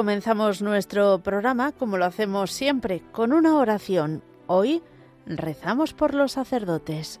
[0.00, 4.22] Comenzamos nuestro programa como lo hacemos siempre, con una oración.
[4.46, 4.82] Hoy
[5.26, 7.20] rezamos por los sacerdotes.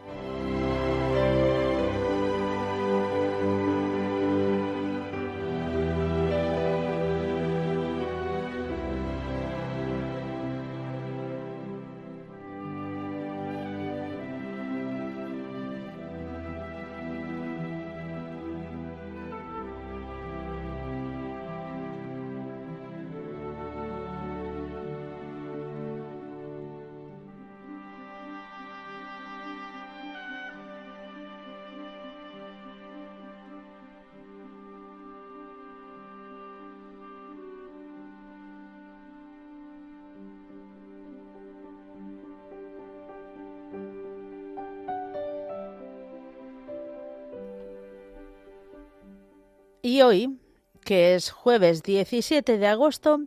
[49.91, 50.39] Y hoy,
[50.85, 53.19] que es jueves 17 de agosto,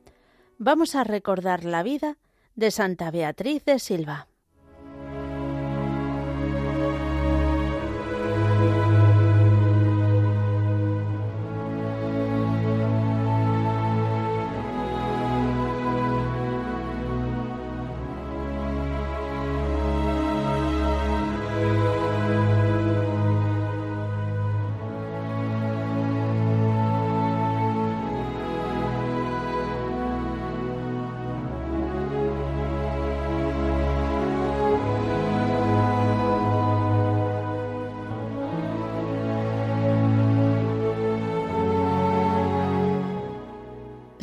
[0.56, 2.16] vamos a recordar la vida
[2.54, 4.28] de Santa Beatriz de Silva.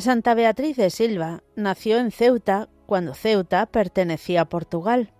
[0.02, 5.12] Santa Beatriz de Silva nació en Ceuta cuando Ceuta pertenecía a Portugal.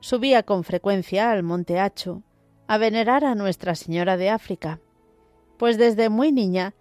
[0.00, 2.22] Subía con frecuencia al Monte Hacho
[2.66, 4.80] a venerar a Nuestra Señora de África,
[5.58, 6.74] pues desde muy niña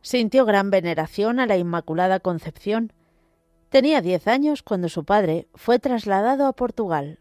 [0.00, 2.92] sintió gran veneración a la Inmaculada Concepción.
[3.68, 7.18] Tenía diez años cuando su padre fue trasladado a Portugal.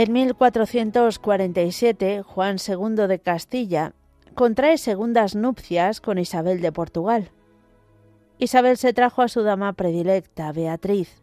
[0.00, 3.92] En 1447, Juan II de Castilla
[4.34, 7.32] contrae segundas nupcias con Isabel de Portugal.
[8.38, 11.20] Isabel se trajo a su dama predilecta, Beatriz.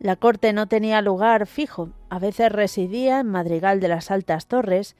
[0.00, 4.94] La corte no tenía lugar fijo, a veces residía en Madrigal de las Altas Torres,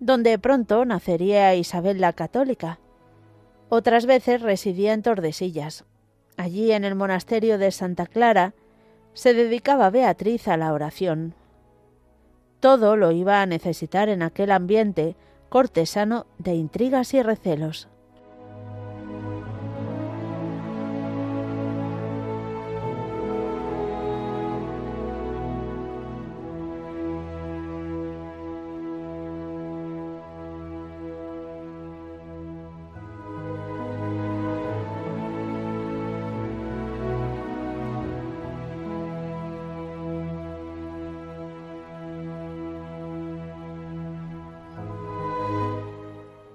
[0.00, 2.78] donde pronto nacería Isabel la Católica.
[3.68, 5.84] Otras veces residía en Tordesillas.
[6.38, 8.54] Allí, en el monasterio de Santa Clara,
[9.12, 11.34] se dedicaba Beatriz a la oración.
[12.62, 15.16] Todo lo iba a necesitar en aquel ambiente
[15.48, 17.88] cortesano de intrigas y recelos.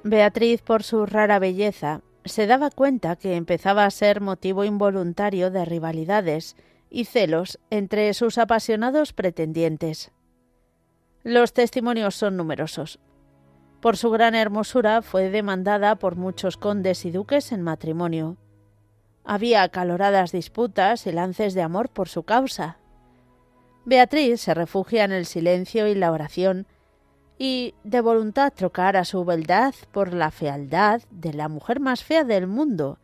[0.10, 5.66] Beatriz, por su rara belleza, se daba cuenta que empezaba a ser motivo involuntario de
[5.66, 6.56] rivalidades
[6.90, 10.12] y celos entre sus apasionados pretendientes.
[11.24, 13.00] Los testimonios son numerosos.
[13.82, 18.38] Por su gran hermosura fue demandada por muchos condes y duques en matrimonio.
[19.26, 22.78] Había acaloradas disputas y lances de amor por su causa.
[23.84, 26.66] Beatriz se refugia en el silencio y la oración,
[27.38, 32.24] y de voluntad trocar a su beldad por la fealdad de la mujer más fea
[32.24, 32.98] del mundo.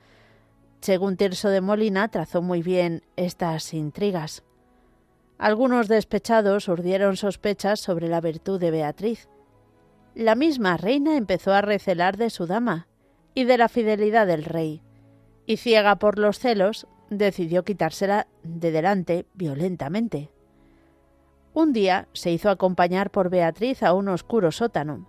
[0.82, 4.44] Según Tirso de Molina trazó muy bien estas intrigas.
[5.38, 9.30] Algunos despechados urdieron sospechas sobre la virtud de Beatriz.
[10.16, 12.88] La misma reina empezó a recelar de su dama
[13.34, 14.82] y de la fidelidad del rey,
[15.46, 20.33] y ciega por los celos, decidió quitársela de delante violentamente.
[21.54, 25.08] Un día se hizo acompañar por Beatriz a un oscuro sótano.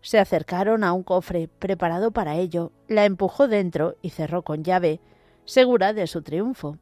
[0.00, 5.00] Se acercaron a un cofre preparado para ello, la empujó dentro y cerró con llave,
[5.44, 6.78] segura de su triunfo.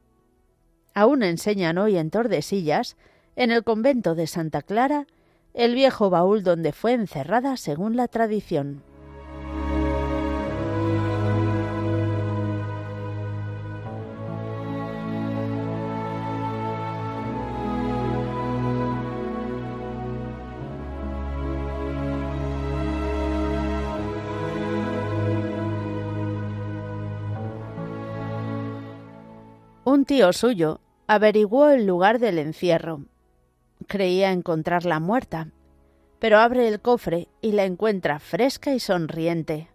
[0.94, 2.96] Aún enseñan hoy en Tordesillas,
[3.34, 5.06] en el convento de Santa Clara,
[5.52, 8.82] el viejo baúl donde fue encerrada según la tradición.
[29.96, 33.06] Un tío suyo averiguó el lugar del encierro.
[33.86, 35.52] Creía encontrarla muerta,
[36.18, 39.70] pero abre el cofre y la encuentra fresca y sonriente.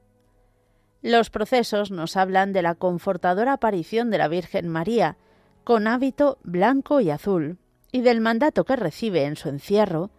[1.02, 5.18] Los procesos nos hablan de la confortadora aparición de la Virgen María,
[5.64, 7.58] con hábito blanco y azul,
[7.92, 10.12] y del mandato que recibe en su encierro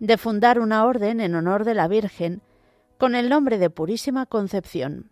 [0.00, 2.42] de fundar una orden en honor de la Virgen
[2.98, 5.08] con el nombre de Purísima Concepción.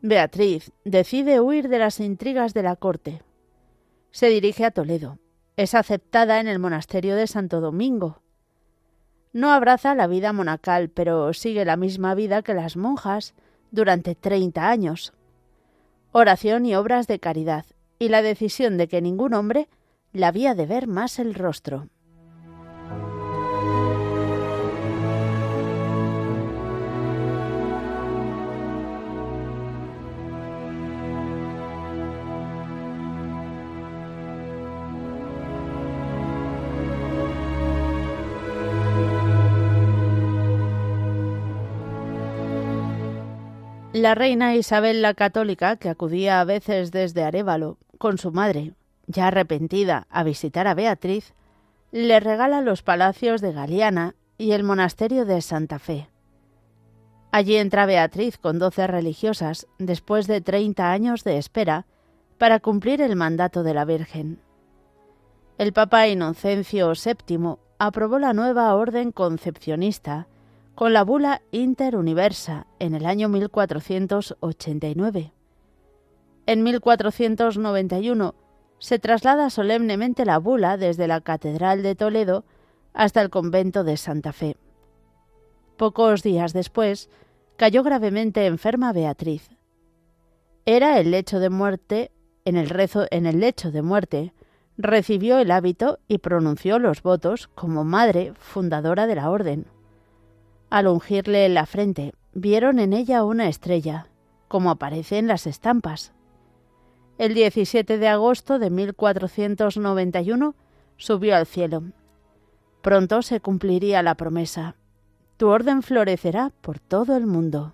[0.00, 3.20] Beatriz decide huir de las intrigas de la corte.
[4.12, 5.18] Se dirige a Toledo.
[5.56, 8.22] Es aceptada en el monasterio de Santo Domingo.
[9.32, 13.34] No abraza la vida monacal, pero sigue la misma vida que las monjas
[13.72, 15.12] durante treinta años.
[16.12, 17.66] Oración y obras de caridad,
[17.98, 19.68] y la decisión de que ningún hombre
[20.12, 21.88] la había de ver más el rostro.
[44.00, 48.74] La reina Isabel la Católica, que acudía a veces desde Arévalo con su madre,
[49.08, 51.34] ya arrepentida, a visitar a Beatriz,
[51.90, 56.08] le regala los palacios de Galiana y el monasterio de Santa Fe.
[57.32, 61.84] Allí entra Beatriz con doce religiosas, después de treinta años de espera,
[62.38, 64.38] para cumplir el mandato de la Virgen.
[65.58, 70.28] El Papa Inocencio VII aprobó la nueva orden concepcionista
[70.78, 75.32] con la bula Inter Universa en el año 1489.
[76.46, 78.34] En 1491
[78.78, 82.44] se traslada solemnemente la bula desde la Catedral de Toledo
[82.92, 84.56] hasta el convento de Santa Fe.
[85.76, 87.10] Pocos días después,
[87.56, 89.50] cayó gravemente enferma Beatriz.
[90.64, 92.12] Era el lecho de muerte,
[92.44, 94.32] en el rezo en el lecho de muerte,
[94.76, 99.66] recibió el hábito y pronunció los votos como madre fundadora de la orden.
[100.70, 104.08] Al ungirle la frente, vieron en ella una estrella,
[104.48, 106.12] como aparece en las estampas.
[107.16, 110.54] El 17 de agosto de 1491
[110.98, 111.84] subió al cielo.
[112.82, 114.76] Pronto se cumpliría la promesa.
[115.38, 117.72] Tu orden florecerá por todo el mundo.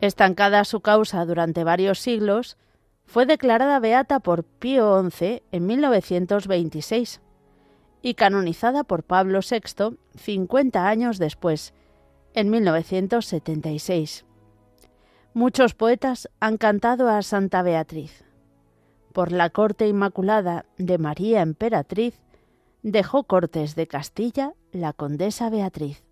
[0.00, 2.58] Estancada su causa durante varios siglos,
[3.06, 7.20] fue declarada beata por Pío XI en 1926
[8.02, 11.72] y canonizada por Pablo VI 50 años después,
[12.34, 14.24] en 1976.
[15.32, 18.24] Muchos poetas han cantado a Santa Beatriz.
[19.12, 22.20] Por la corte inmaculada de María Emperatriz,
[22.82, 26.03] dejó Cortes de Castilla la condesa Beatriz.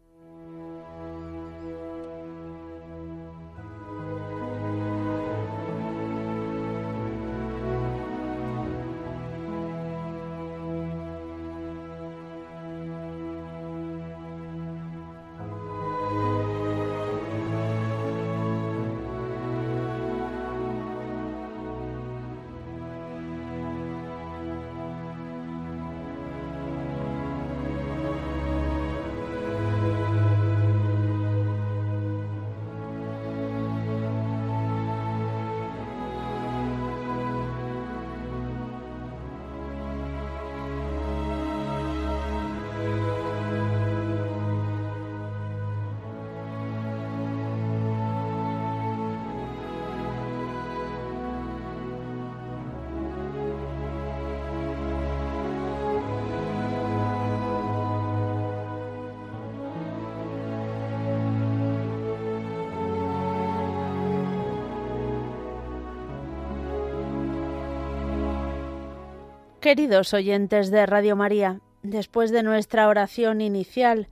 [69.63, 74.09] Queridos oyentes de Radio María, después de nuestra oración inicial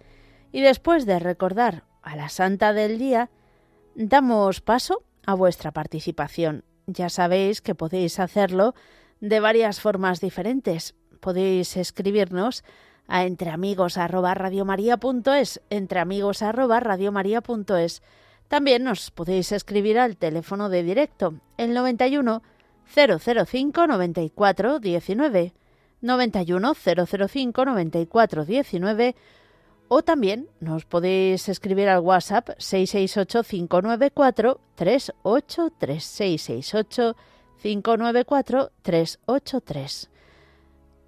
[0.53, 3.31] y después de recordar a la Santa del Día,
[3.97, 6.63] damos paso a vuestra participación.
[6.87, 8.77] Ya sabéis que podéis hacerlo
[9.19, 10.95] de varias formas diferentes.
[11.19, 12.63] Podéis escribirnos
[13.09, 18.03] a entreamigos@radiomaria.es, entreamigos@radiomaria.es.
[18.47, 22.41] También nos podéis escribir al teléfono de directo, el 91
[22.95, 25.53] 005 94 19
[26.01, 29.17] 91 005 94 19
[29.93, 37.17] o también nos podéis escribir al WhatsApp 668 594 383 668
[37.61, 40.11] 594 383.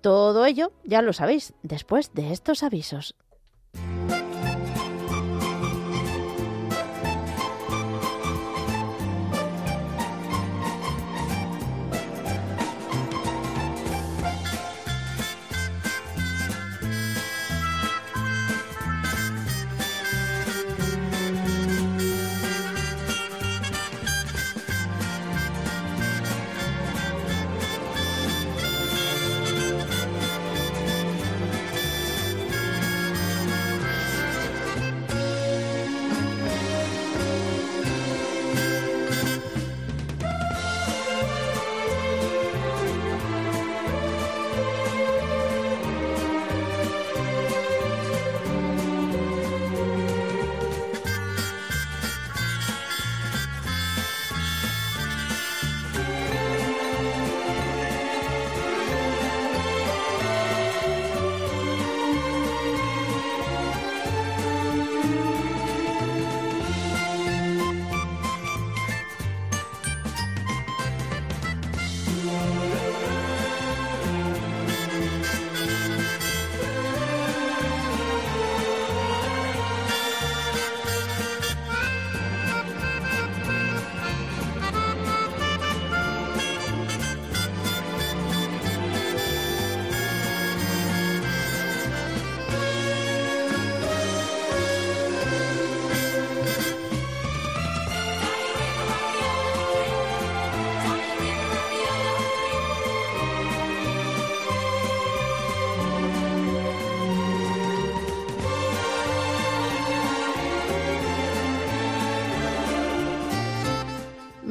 [0.00, 3.14] Todo ello ya lo sabéis después de estos avisos.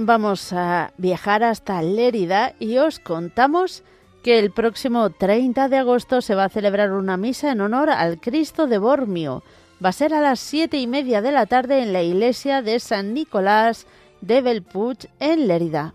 [0.05, 3.83] Vamos a viajar hasta Lérida y os contamos
[4.23, 8.19] que el próximo 30 de agosto se va a celebrar una misa en honor al
[8.19, 9.43] Cristo de Bormio.
[9.83, 12.79] Va a ser a las siete y media de la tarde en la iglesia de
[12.79, 13.87] San Nicolás
[14.21, 15.93] de Belpuig en Lérida.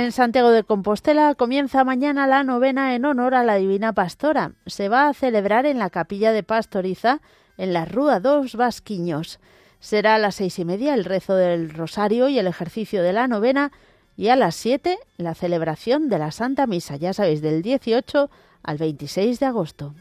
[0.00, 4.52] En Santiago de Compostela comienza mañana la novena en honor a la Divina Pastora.
[4.64, 7.20] Se va a celebrar en la capilla de Pastoriza,
[7.58, 9.40] en la Rúa dos Vasquiños.
[9.78, 13.28] Será a las seis y media el rezo del rosario y el ejercicio de la
[13.28, 13.72] novena
[14.16, 18.30] y a las siete la celebración de la Santa Misa, ya sabéis, del 18
[18.62, 19.92] al 26 de agosto.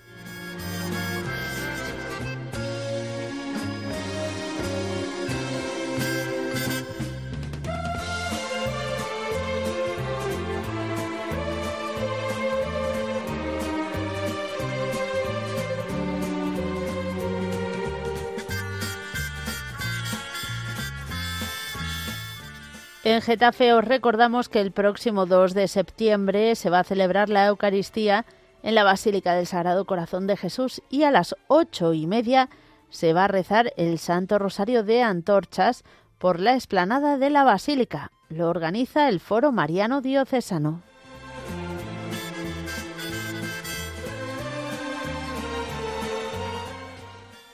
[23.10, 27.48] En Getafe os recordamos que el próximo 2 de septiembre se va a celebrar la
[27.48, 28.24] Eucaristía
[28.62, 32.52] en la Basílica del Sagrado Corazón de Jesús y a las ocho y media
[32.92, 35.84] se va a rezar el Santo Rosario de Antorchas
[36.20, 38.12] por la explanada de la Basílica.
[38.30, 40.84] Lo organiza el Foro Mariano Diocesano.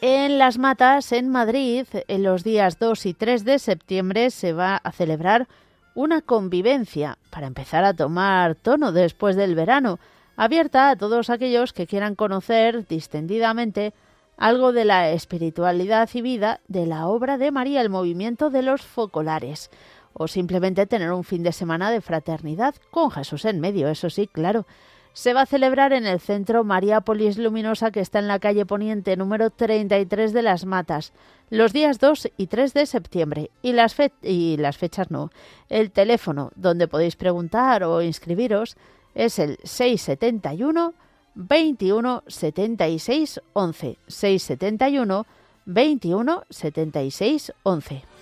[0.08, 4.76] En Las Matas, en Madrid, en los días 2 y 3 de septiembre se va
[4.76, 5.48] a celebrar
[5.96, 9.98] una convivencia para empezar a tomar tono después del verano,
[10.36, 13.96] abierta a todos aquellos que quieran conocer distendidamente
[14.38, 18.84] algo de la espiritualidad y vida de la obra de María, el movimiento de los
[18.84, 19.72] focolares,
[20.14, 24.28] o simplemente tener un fin de semana de fraternidad con Jesús en medio, eso sí,
[24.28, 24.68] claro
[25.16, 29.16] se va a celebrar en el centro Mariápolis Luminosa que está en la calle Poniente
[29.16, 31.14] número 33 de Las Matas,
[31.50, 33.50] los días 2 y 3 de septiembre.
[33.62, 35.32] Y las, y las fechas no.
[35.70, 38.76] El teléfono donde podéis preguntar o inscribiros
[39.14, 40.94] es el 671
[41.34, 43.98] 21 76 11.
[44.08, 45.26] 671
[45.64, 48.15] 21 76 11.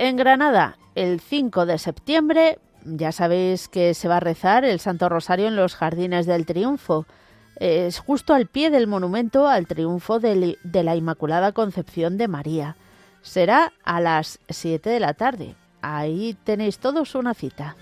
[0.00, 5.10] En Granada, el 5 de septiembre, ya sabéis que se va a rezar el Santo
[5.10, 7.04] Rosario en los Jardines del Triunfo.
[7.56, 12.76] Es justo al pie del monumento al triunfo de, la Inmaculada Concepción de María.
[13.20, 15.54] Será a las 7 de la tarde.
[15.82, 17.76] Ahí tenéis todos una cita.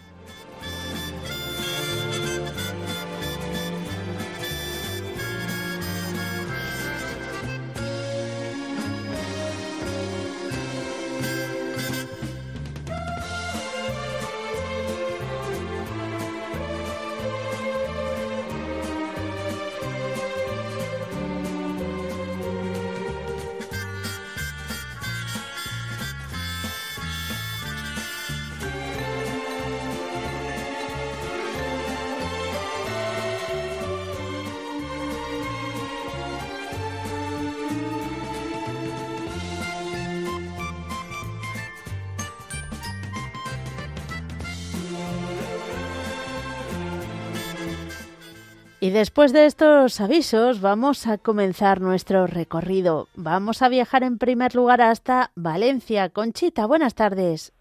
[48.99, 53.07] Después de estos avisos vamos a comenzar nuestro recorrido.
[53.15, 56.09] Vamos a viajar en primer lugar hasta Valencia.
[56.09, 57.53] Conchita, buenas tardes.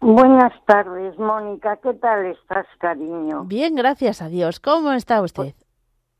[0.00, 1.76] Buenas tardes, Mónica.
[1.78, 3.42] ¿Qué tal estás, cariño?
[3.44, 4.60] Bien, gracias a Dios.
[4.60, 5.54] ¿Cómo está usted?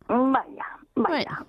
[0.08, 1.46] vaya, vaya.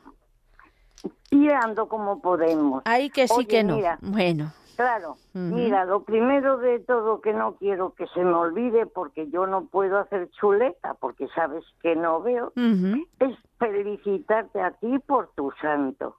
[1.30, 2.84] Tirando como podemos.
[2.86, 3.80] Ay, que sí que no.
[4.02, 4.52] Bueno.
[4.78, 9.48] Claro, mira, lo primero de todo que no quiero que se me olvide porque yo
[9.48, 15.52] no puedo hacer chuleta porque sabes que no veo, es felicitarte a ti por tu
[15.60, 16.18] santo.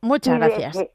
[0.00, 0.88] Muchas gracias.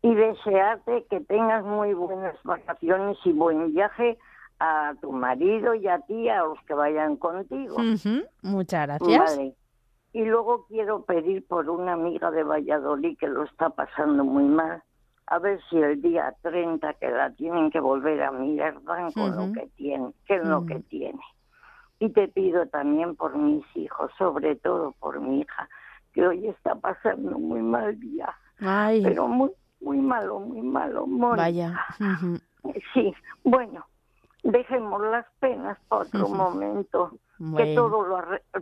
[0.00, 4.16] y desearte que tengas muy buenas vacaciones y buen viaje
[4.58, 7.76] a tu marido y a ti, a los que vayan contigo.
[8.40, 9.38] Muchas gracias.
[10.14, 14.82] Y luego quiero pedir por una amiga de Valladolid que lo está pasando muy mal
[15.26, 19.36] a ver si el día 30 que la tienen que volver a mirar van con
[19.36, 21.20] lo que tiene, qué es lo que tiene.
[21.98, 25.68] Y te pido también por mis hijos, sobre todo por mi hija,
[26.12, 28.34] que hoy está pasando muy mal día.
[28.60, 29.02] Ay.
[29.02, 31.06] Pero muy, muy malo, muy malo.
[31.08, 31.80] Vaya.
[32.92, 33.86] Sí, bueno,
[34.42, 37.18] dejemos las penas para otro momento.
[37.56, 38.18] Que todo lo,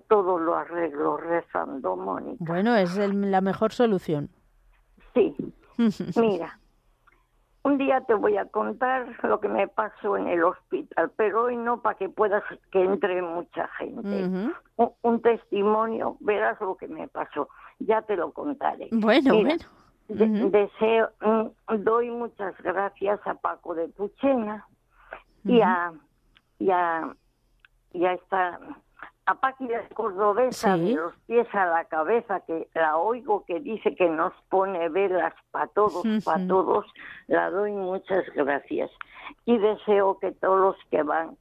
[0.09, 2.45] todo lo arreglo rezando, Mónica.
[2.45, 4.31] Bueno, es la mejor solución.
[5.15, 5.35] Sí,
[5.77, 6.59] Mira,
[7.65, 11.57] un día te voy a contar lo que me pasó en el hospital, pero hoy
[11.57, 14.31] no para que puedas que entre mucha gente.
[14.77, 17.49] un, testimonio, verás lo que me pasó.
[17.79, 18.89] Ya te lo contaré.
[18.93, 19.65] Bueno, bueno.
[20.09, 24.67] Deseo, mm, doy muchas gracias a Paco de Puchena
[25.45, 25.93] y a,
[26.59, 27.17] y a,
[27.93, 28.61] y a esta
[29.27, 29.39] a
[29.95, 34.89] Cordobesa de los pies a la cabeza, que la oigo que dice que nos pone
[34.91, 36.87] velas para todos, para todos,
[37.27, 38.91] la doy muchas gracias.
[39.47, 41.37] Y deseo que todos los que van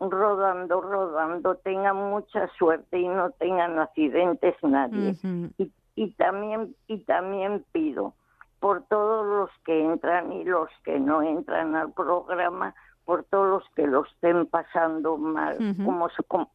[0.00, 5.14] rodando, rodando, tengan mucha suerte y no tengan accidentes nadie.
[5.58, 8.14] y, y, también, y también pido
[8.60, 12.74] por todos los que entran y los que no entran al programa,
[13.08, 16.10] por todos los que lo estén pasando mal, como,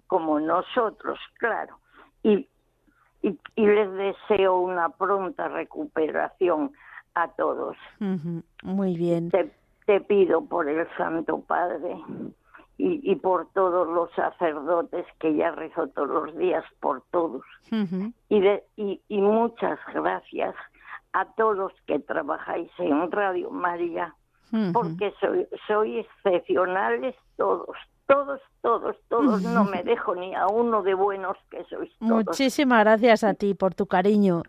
[0.06, 1.80] como, nosotros, claro.
[2.22, 2.48] Y,
[3.24, 6.72] y, les deseo una pronta recuperación
[7.16, 7.76] a todos.
[8.62, 9.32] Muy bien.
[9.32, 12.00] Te, pido por el Santo Padre
[12.78, 17.42] y, y, por todos los sacerdotes que ya rezo todos los días por todos.
[18.30, 20.54] y, de, y, y muchas gracias
[21.13, 24.13] a todos que trabajáis en Radio María
[24.72, 27.76] porque soy, soy excepcionales todos,
[28.08, 32.26] todos, todos, todos, no me dejo ni a uno de buenos que sois todos.
[32.26, 34.44] Muchísimas gracias a ti por tu cariño.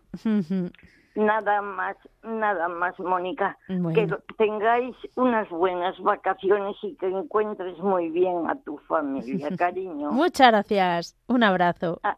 [1.15, 3.57] Nada más, nada más, Mónica.
[3.69, 10.11] Que tengáis unas buenas vacaciones y que encuentres muy bien a tu familia, cariño.
[10.11, 11.17] Muchas gracias.
[11.29, 12.01] Un abrazo.
[12.03, 12.17] Ah,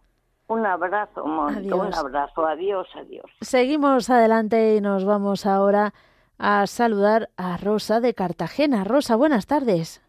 [0.48, 1.76] un abrazo, Mónica.
[1.76, 2.46] Un abrazo.
[2.46, 3.26] Adiós, adiós.
[3.42, 5.92] Seguimos adelante y nos vamos ahora
[6.38, 8.84] a saludar a Rosa de Cartagena.
[8.84, 10.02] Rosa, buenas tardes.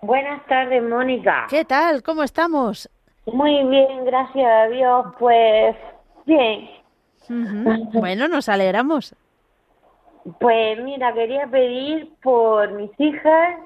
[0.00, 1.46] Buenas tardes, Mónica.
[1.50, 2.02] ¿Qué tal?
[2.02, 2.88] ¿Cómo estamos?
[3.26, 5.06] Muy bien, gracias a Dios.
[5.18, 5.76] Pues
[6.24, 6.70] bien.
[7.92, 9.14] Bueno, nos alegramos.
[10.40, 13.58] Pues mira, quería pedir por mis hijas,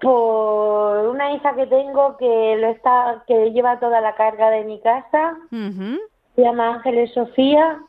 [0.00, 4.80] por una hija que tengo que lo está, que lleva toda la carga de mi
[4.80, 5.36] casa.
[5.50, 7.80] Se llama Ángeles Sofía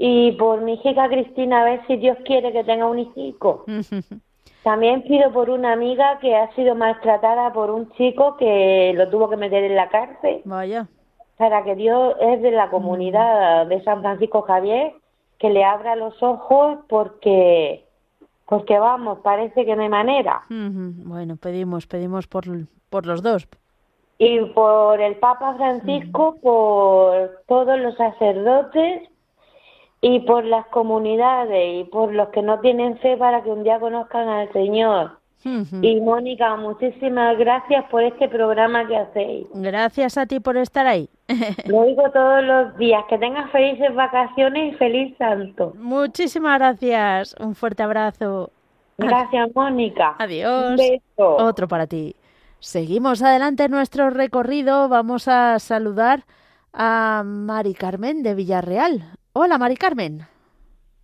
[0.00, 3.64] y por mi hija Cristina a ver si Dios quiere que tenga un hijo.
[4.62, 9.28] También pido por una amiga que ha sido maltratada por un chico que lo tuvo
[9.28, 10.42] que meter en la cárcel.
[10.44, 10.86] Vaya.
[11.36, 14.94] Para que Dios es de la comunidad de San Francisco Javier
[15.38, 17.84] que le abra los ojos porque
[18.46, 20.42] porque vamos, parece que no hay manera.
[20.48, 22.44] Bueno, pedimos, pedimos por,
[22.88, 23.46] por los dos.
[24.18, 29.08] Y por el Papa Francisco, por todos los sacerdotes
[30.00, 33.80] y por las comunidades y por los que no tienen fe para que un día
[33.80, 35.18] conozcan al Señor.
[35.82, 39.46] Y Mónica, muchísimas gracias por este programa que hacéis.
[39.54, 41.08] Gracias a ti por estar ahí.
[41.66, 43.04] Lo digo todos los días.
[43.08, 45.72] Que tengas felices vacaciones y feliz santo.
[45.76, 47.36] Muchísimas gracias.
[47.38, 48.50] Un fuerte abrazo.
[48.98, 50.16] Gracias, Mónica.
[50.18, 50.80] Adiós.
[51.16, 52.16] Otro para ti.
[52.58, 54.88] Seguimos adelante en nuestro recorrido.
[54.88, 56.24] Vamos a saludar
[56.72, 59.17] a Mari Carmen de Villarreal.
[59.32, 60.26] Hola, Mari Carmen.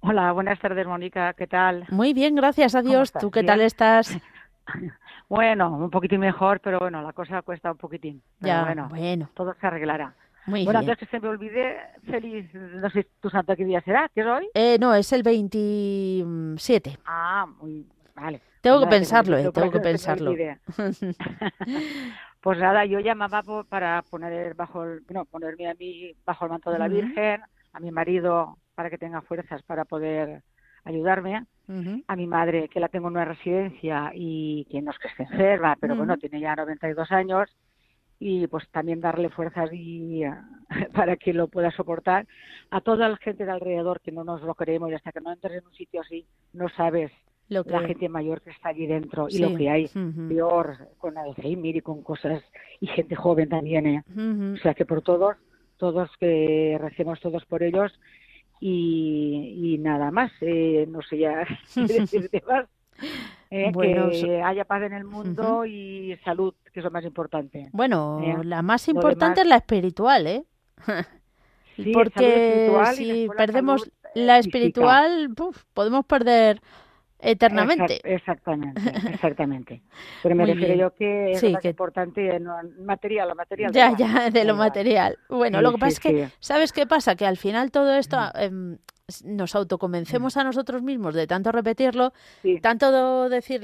[0.00, 1.32] Hola, buenas tardes, Mónica.
[1.34, 1.87] ¿Qué tal?
[1.90, 3.12] Muy bien, gracias a Dios.
[3.12, 4.18] ¿Tú qué tal estás?
[5.28, 8.22] bueno, un poquitín mejor, pero bueno, la cosa cuesta un poquitín.
[8.40, 9.30] ya, bueno, bueno.
[9.34, 10.14] Todo se arreglará.
[10.46, 14.10] Muy bueno, antes que se me olvide, feliz, no sé, ¿tu santo qué día será?
[14.14, 14.48] ¿Qué es hoy?
[14.52, 16.98] Eh, no, es el 27.
[17.06, 18.42] Ah, muy, vale.
[18.60, 20.34] Tengo que pensarlo, eh, tengo que pensarlo.
[22.40, 26.70] pues nada, yo llamaba para poner bajo, el, no, ponerme a mí bajo el manto
[26.70, 27.40] de la Virgen,
[27.74, 30.42] a mi marido para que tenga fuerzas para poder
[30.84, 31.44] ayudarme,
[32.06, 35.22] a mi madre que la tengo en una residencia y que no es que esté
[35.22, 37.48] enferma, pero bueno, tiene ya 92 años
[38.18, 40.22] y pues también darle fuerzas y
[40.94, 42.26] para que lo pueda soportar.
[42.70, 45.32] A toda la gente de alrededor que no nos lo creemos y hasta que no
[45.32, 47.10] entres en un sitio así no sabes
[47.48, 47.70] lo que...
[47.70, 49.88] la gente mayor que está allí dentro y lo que hay.
[50.28, 52.42] Peor con Alzheimer y con cosas
[52.80, 54.02] y gente joven también ¿eh?
[54.54, 55.37] o sea que por todos
[55.76, 57.92] todos que recemos todos por ellos
[58.60, 62.66] y, nada más, eh, no sé ya decirte más.
[63.50, 67.68] Eh, que haya paz en el mundo y salud, que es lo más importante.
[67.72, 70.44] Bueno, eh, la más importante es la espiritual, ¿eh?
[71.92, 75.34] Porque si perdemos la espiritual,
[75.72, 76.60] podemos perder
[77.24, 78.00] eternamente.
[78.04, 78.80] exactamente,
[79.12, 79.82] exactamente.
[80.22, 83.72] Pero me refiero yo que es lo importante, no, material, lo material.
[83.72, 85.18] Ya, ya, de lo material.
[85.28, 87.16] Bueno, lo que pasa es que, ¿sabes qué pasa?
[87.16, 88.78] Que al final todo esto em,
[89.24, 92.12] nos autoconvencemos a nosotros mismos de tanto repetirlo,
[92.62, 93.62] tanto decir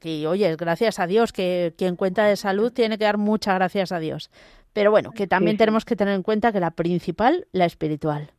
[0.00, 3.92] que, oye, gracias a Dios, que quien cuenta de salud tiene que dar muchas gracias
[3.92, 4.30] a Dios.
[4.72, 8.32] Pero bueno, que también tenemos que tener en cuenta que la principal, la espiritual.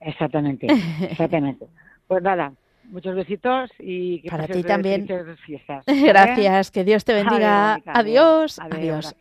[0.00, 0.66] Exactamente,
[1.10, 1.66] exactamente.
[2.06, 2.52] Pues nada,
[2.88, 5.06] muchos besitos y que para ti también.
[5.44, 7.80] Fiestas, gracias, que Dios te bendiga.
[7.86, 8.58] adiós.
[8.58, 9.14] Adiós.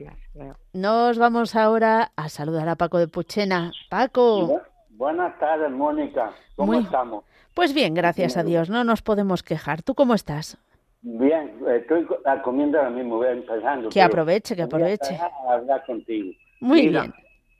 [0.73, 3.71] Nos vamos ahora a saludar a Paco de Puchena.
[3.89, 4.62] Paco.
[4.89, 6.34] buenas tardes, Mónica.
[6.56, 7.23] ¿Cómo estamos?
[7.54, 9.82] Pues bien, gracias a Dios, no nos podemos quejar.
[9.82, 10.58] ¿Tú cómo estás?
[11.01, 12.06] Bien, estoy
[12.43, 13.89] comiendo ahora mismo, voy empezando.
[13.89, 15.15] Que aproveche, que aproveche.
[15.15, 16.32] A hablar contigo.
[16.60, 17.13] Muy bien.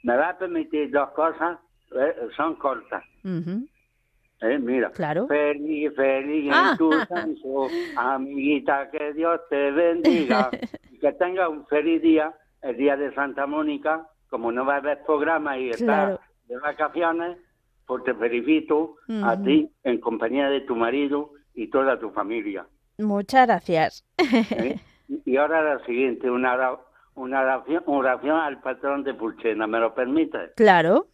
[0.04, 1.58] Me va a permitir dos cosas,
[1.96, 3.04] eh, son cortas.
[4.42, 5.28] Eh, mira, claro.
[5.28, 6.76] feliz, feliz en ah.
[6.78, 10.50] tu santo, amiguita, que Dios te bendiga.
[10.92, 14.78] y que tenga un feliz día, el día de Santa Mónica, como no va a
[14.78, 17.38] haber programa y está de vacaciones,
[17.86, 22.66] pues te felicito a ti en compañía de tu marido y toda tu familia.
[22.98, 24.06] Muchas gracias.
[24.18, 24.80] ¿Eh?
[25.26, 26.78] Y ahora la siguiente, una,
[27.14, 30.52] una oración, oración al patrón de Pulchena, ¿me lo permite?
[30.56, 31.08] Claro.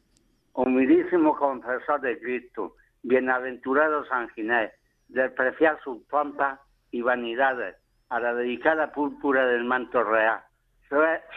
[0.53, 4.71] Humilísimo confesor de Cristo, bienaventurado San Ginés,
[5.07, 6.59] despreciar sus pompas
[6.91, 7.75] y vanidades,
[8.09, 10.41] a la dedicada púrpura del manto real,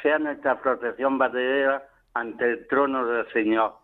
[0.02, 3.74] sea, nuestra protección verdadera ante el trono del Señor.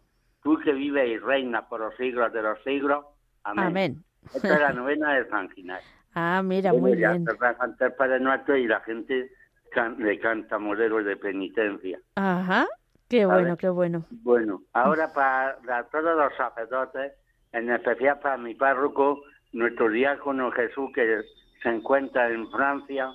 [0.42, 3.04] Tú que vives y reinas por los siglos de los siglos.
[3.44, 3.66] Amén.
[3.66, 4.04] Amén.
[4.34, 5.84] Esta es la novena de San Ginés.
[6.12, 7.24] Ah, mira, muy bien.
[7.24, 9.30] el Padre Nuestro y la gente
[9.98, 12.00] le canta modelos de penitencia.
[12.16, 12.66] Ajá,
[13.08, 14.04] qué bueno, qué bueno.
[14.10, 17.12] Bueno, ahora para todos los sacerdotes
[17.52, 21.22] en especial para mi párroco, nuestro diácono Jesús, que
[21.62, 23.12] se encuentra en Francia,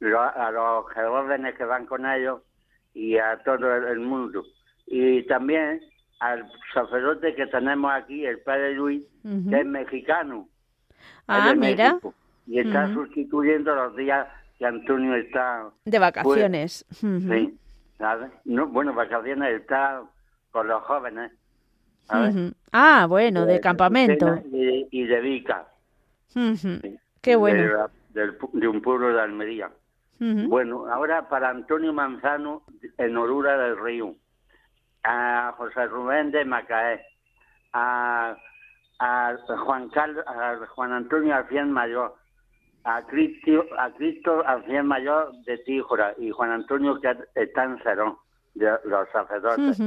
[0.00, 2.42] a los jóvenes que van con ellos
[2.94, 4.44] y a todo el mundo.
[4.86, 5.80] Y también
[6.20, 10.48] al sacerdote que tenemos aquí, el padre Luis, que es mexicano.
[11.26, 11.98] Ah, mira.
[12.46, 14.26] y está sustituyendo los días
[14.58, 15.70] que Antonio está...
[15.84, 16.84] De vacaciones.
[16.90, 17.58] Sí,
[17.98, 18.30] ¿sabes?
[18.44, 20.02] No, bueno, vacaciones está
[20.50, 21.32] con los jóvenes.
[22.08, 24.42] Ah, bueno, de, campamento.
[24.50, 25.66] Y, de Vica.
[27.20, 27.90] Qué bueno.
[28.10, 29.70] De, un pueblo de Almería.
[30.18, 32.62] Bueno, ahora para Antonio Manzano,
[32.98, 34.14] en Orura del Río.
[35.02, 37.04] A José Rubén de Macaé.
[37.72, 38.36] A,
[39.00, 42.14] a Juan Carlos, a Juan Antonio Alfién Mayor.
[42.84, 48.16] A Cristo, a Cristo Alfién Mayor de Tíjora y Juan Antonio que está en Cerón,
[48.54, 49.80] de los sacerdotes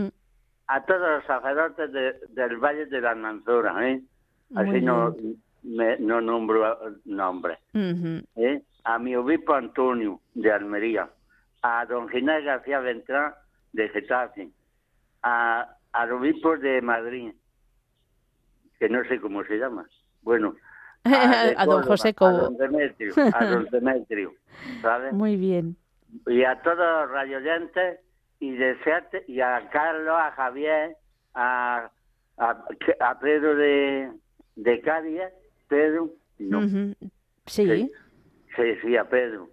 [0.67, 4.01] a todos los sacerdotes del Valle de la Almanzora, ¿eh?
[4.55, 5.15] Así no,
[5.63, 7.57] me, no nombro nombre.
[7.73, 8.61] ¿eh?
[8.83, 11.09] A mi obispo Antonio de Almería,
[11.61, 13.33] a don Ginés García Ventrán
[13.73, 14.49] de Getafe,
[15.23, 17.33] a, al obispo de Madrid,
[18.79, 19.87] que no sé cómo se llama.
[20.21, 20.55] Bueno,
[21.03, 22.29] a, don José Cobo.
[22.29, 24.33] A don Demetrio, a don Demetrio,
[24.81, 25.13] ¿sabes?
[25.13, 25.75] Muy bien.
[26.27, 27.99] Y a todos los radioyentes
[28.39, 30.97] y desearte, y a Carlos, a Javier,
[31.33, 31.89] a,
[32.37, 34.11] a, Pedro de,
[34.55, 35.21] de Cádiz,
[35.67, 36.61] Pedro, no.
[37.45, 37.67] sí.
[37.67, 37.91] sí.
[38.81, 39.49] Sí, a Pedro.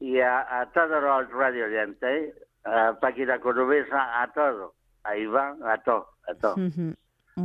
[0.00, 2.34] Y a, a todos los radio ¿eh?
[2.64, 6.58] a Paquita Corobesa, a todos, a Iván, a todos, a todos.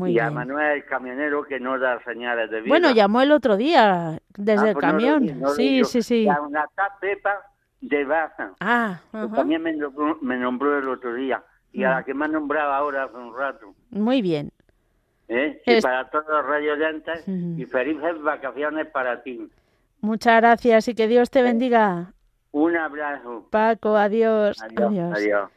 [0.07, 2.69] y a Manuel el camionero que no da señales de vida.
[2.69, 5.41] Bueno, llamó el otro día desde ah, el pues camión.
[5.55, 6.27] sí, sí, sí.
[6.27, 6.65] a una
[6.99, 7.52] Pepa
[7.83, 8.53] de Baja.
[8.59, 11.43] Ah, También me nombró, el otro día.
[11.71, 13.73] Y a la que me ha nombrado ahora hace un rato.
[13.89, 14.51] Muy bien.
[15.27, 15.61] ¿Eh?
[15.65, 19.49] Y para todos los radioyentes y felices vacaciones para ti.
[20.01, 22.13] Muchas gracias y que Dios te bendiga.
[22.51, 23.47] Un abrazo.
[23.49, 24.61] Paco, adiós.
[24.61, 25.49] Adiós.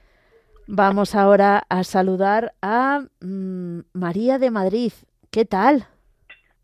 [0.67, 4.93] Vamos ahora a saludar a mm, María de Madrid.
[5.31, 5.87] ¿Qué tal?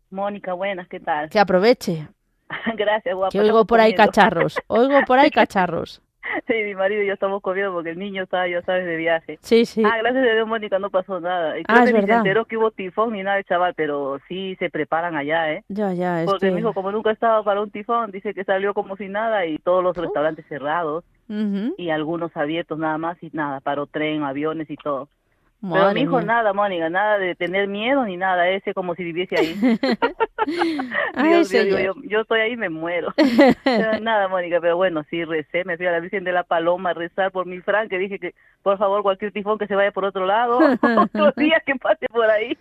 [0.09, 1.29] Mónica, buenas, ¿qué tal?
[1.29, 2.07] Que aproveche.
[2.77, 3.31] Gracias, guapa.
[3.31, 4.59] Que oigo por ahí cacharros.
[4.67, 6.01] Oigo por ahí cacharros.
[6.47, 9.37] Sí, mi marido y yo estamos comiendo porque el niño está, ya sabes, de viaje.
[9.41, 9.83] Sí, sí.
[9.85, 11.59] Ah, gracias a Dios, Mónica, no pasó nada.
[11.59, 14.55] Y creo ah, que ni se enteró que hubo tifón ni nada chaval, pero sí
[14.57, 15.63] se preparan allá, ¿eh?
[15.67, 18.45] Ya, ya, es Porque mi hijo, como nunca ha estado para un tifón, dice que
[18.45, 21.03] salió como si nada y todos los restaurantes cerrados
[21.77, 25.09] y algunos abiertos nada más y nada, paró tren, aviones y todo.
[25.71, 29.37] Pero mi hijo nada, Mónica, nada de tener miedo ni nada, ese como si viviese
[29.37, 29.55] ahí.
[32.09, 33.13] yo, estoy ahí y me muero.
[34.01, 36.93] nada, Mónica, pero bueno, sí recé, me fui a la Virgen de la Paloma a
[36.93, 40.03] rezar por mi Fran, que dije que por favor cualquier tifón que se vaya por
[40.03, 40.59] otro lado,
[40.97, 42.57] otros días que pase por ahí.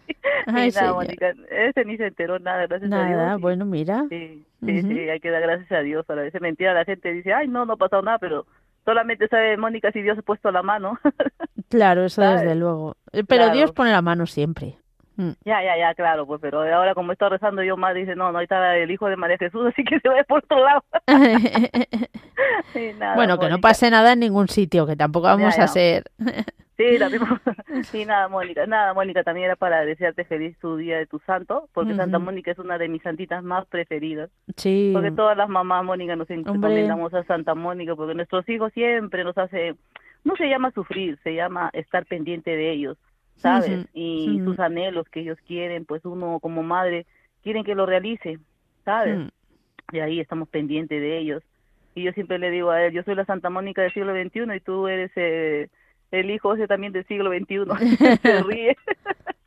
[0.47, 3.41] y nada, Mónica, ese ni se enteró nada, gracias a Dios.
[3.41, 4.05] bueno, mira.
[4.11, 6.09] Sí, sí, sí, hay que dar gracias a Dios.
[6.09, 8.47] A veces mentira, la gente dice, ay, no, no ha pasado nada, pero
[8.85, 10.99] solamente sabe Mónica si Dios ha puesto la mano.
[11.69, 12.97] claro, eso desde luego.
[13.13, 14.79] Eh, pero Dios pone la mano siempre.
[15.23, 15.37] Mm.
[15.45, 18.39] Ya, ya, ya, claro, pues, pero ahora como está rezando yo más, dice, no, no,
[18.39, 20.83] ahí está el hijo de María Jesús, así que se va por otro lado.
[23.15, 26.05] bueno, que no pase nada en ningún sitio, que tampoco vamos a ser...
[26.77, 26.99] Sí,
[27.85, 31.69] sí, nada, Mónica, nada, Mónica, también era para desearte feliz tu día de tu santo,
[31.73, 34.31] porque Santa Mónica es una de mis santitas más preferidas.
[34.57, 34.91] Sí.
[34.93, 39.39] Porque todas las mamás, Mónica, nos encomendamos a Santa Mónica, porque nuestros hijos siempre nos
[39.39, 39.77] hace,
[40.25, 42.99] no se llama sufrir, se llama estar pendiente de ellos,
[43.43, 43.87] ¿sabes?
[43.93, 47.07] Y sus anhelos que ellos quieren, pues uno como madre
[47.43, 48.39] quieren que lo realice,
[48.85, 49.31] ¿sabes?
[49.93, 51.43] Y ahí estamos pendientes de ellos.
[51.95, 54.57] Y yo siempre le digo a él, yo soy la Santa Mónica del siglo XXI
[54.57, 55.11] y tú eres...
[55.17, 55.69] Eh,
[56.13, 58.77] el hijo ese también del siglo XXI, se ríe.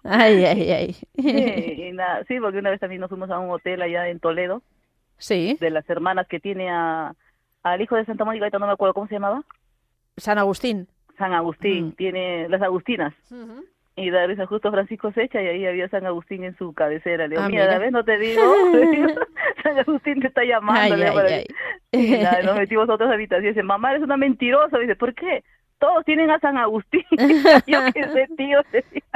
[0.03, 0.95] Ay, ay, ay.
[1.15, 4.62] Sí, nada, sí, porque una vez también nos fuimos a un hotel allá en Toledo.
[5.17, 5.58] Sí.
[5.60, 7.15] De las hermanas que tiene a,
[7.63, 9.43] al hijo de Santa Mónica, ahorita no me acuerdo cómo se llamaba.
[10.17, 10.88] San Agustín.
[11.17, 11.91] San Agustín, mm.
[11.93, 13.13] tiene las Agustinas.
[13.97, 17.27] Y da risa justo Francisco Secha y ahí había San Agustín en su cabecera.
[17.27, 18.41] Le digo, ah, mira, vez no te digo?
[19.63, 20.95] San Agustín te está llamando.
[20.95, 21.45] Ay,
[21.91, 24.77] Y nada, nos metimos a otras habitaciones y dice, mamá, eres una mentirosa.
[24.79, 25.43] dice, ¿por qué?
[25.77, 27.03] todos tienen a San Agustín.
[27.67, 28.62] yo qué sé, tío.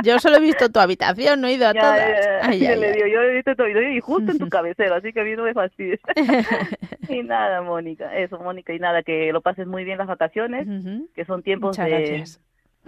[0.04, 2.58] Yo solo he visto tu habitación, no he ido a todas.
[2.58, 5.22] yo le digo, yo he visto tu habitación y justo en tu cabecera, así que
[5.22, 5.98] a mí no me fastidia.
[7.08, 10.68] y nada, Mónica, eso, Mónica, y nada, que lo pases muy bien las vacaciones,
[11.16, 12.26] que son tiempos de,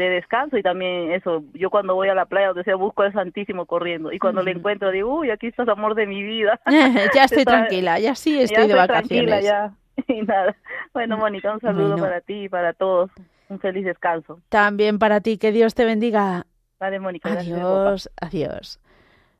[0.01, 3.13] de descanso y también eso, yo cuando voy a la playa donde sea busco al
[3.13, 6.59] Santísimo corriendo y cuando le encuentro digo, uy, aquí estás amor de mi vida.
[7.15, 9.27] ya estoy tranquila, ya sí estoy de vacaciones.
[9.27, 9.73] Tranquila, ya.
[10.07, 10.55] Y nada.
[10.93, 13.11] Bueno, Mónica, un saludo para ti y para todos
[13.49, 14.39] un feliz descanso.
[14.49, 16.45] También para ti, que Dios te bendiga.
[16.79, 17.29] Vale, Mónica.
[17.29, 18.79] Adiós, adiós.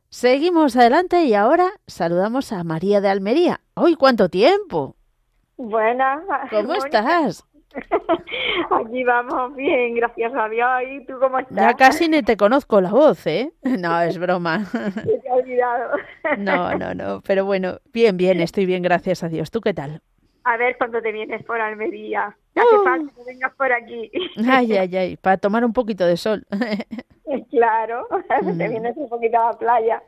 [0.10, 3.62] Seguimos adelante y ahora saludamos a María de Almería.
[3.76, 4.98] ¡Uy, cuánto tiempo!
[5.56, 6.22] Buenas.
[6.50, 7.46] ¿Cómo estás?
[8.72, 10.70] Aquí vamos bien, gracias a Dios.
[10.90, 11.56] ¿Y tú cómo estás?
[11.56, 13.52] Ya casi ni te conozco la voz, ¿eh?
[13.64, 14.66] No, es broma.
[15.04, 15.92] te he olvidado.
[16.38, 17.22] No, no, no.
[17.22, 19.52] Pero bueno, bien, bien, estoy bien, gracias a Dios.
[19.52, 20.02] ¿Tú qué tal?
[20.44, 22.36] A ver cuándo te vienes por Almería.
[22.56, 22.84] Hace ¡Oh!
[22.84, 24.12] falta que vengas por aquí.
[24.50, 26.46] Ay, ay, ay, para tomar un poquito de sol.
[27.50, 28.58] claro, te mm.
[28.58, 30.04] vienes un poquito a la playa.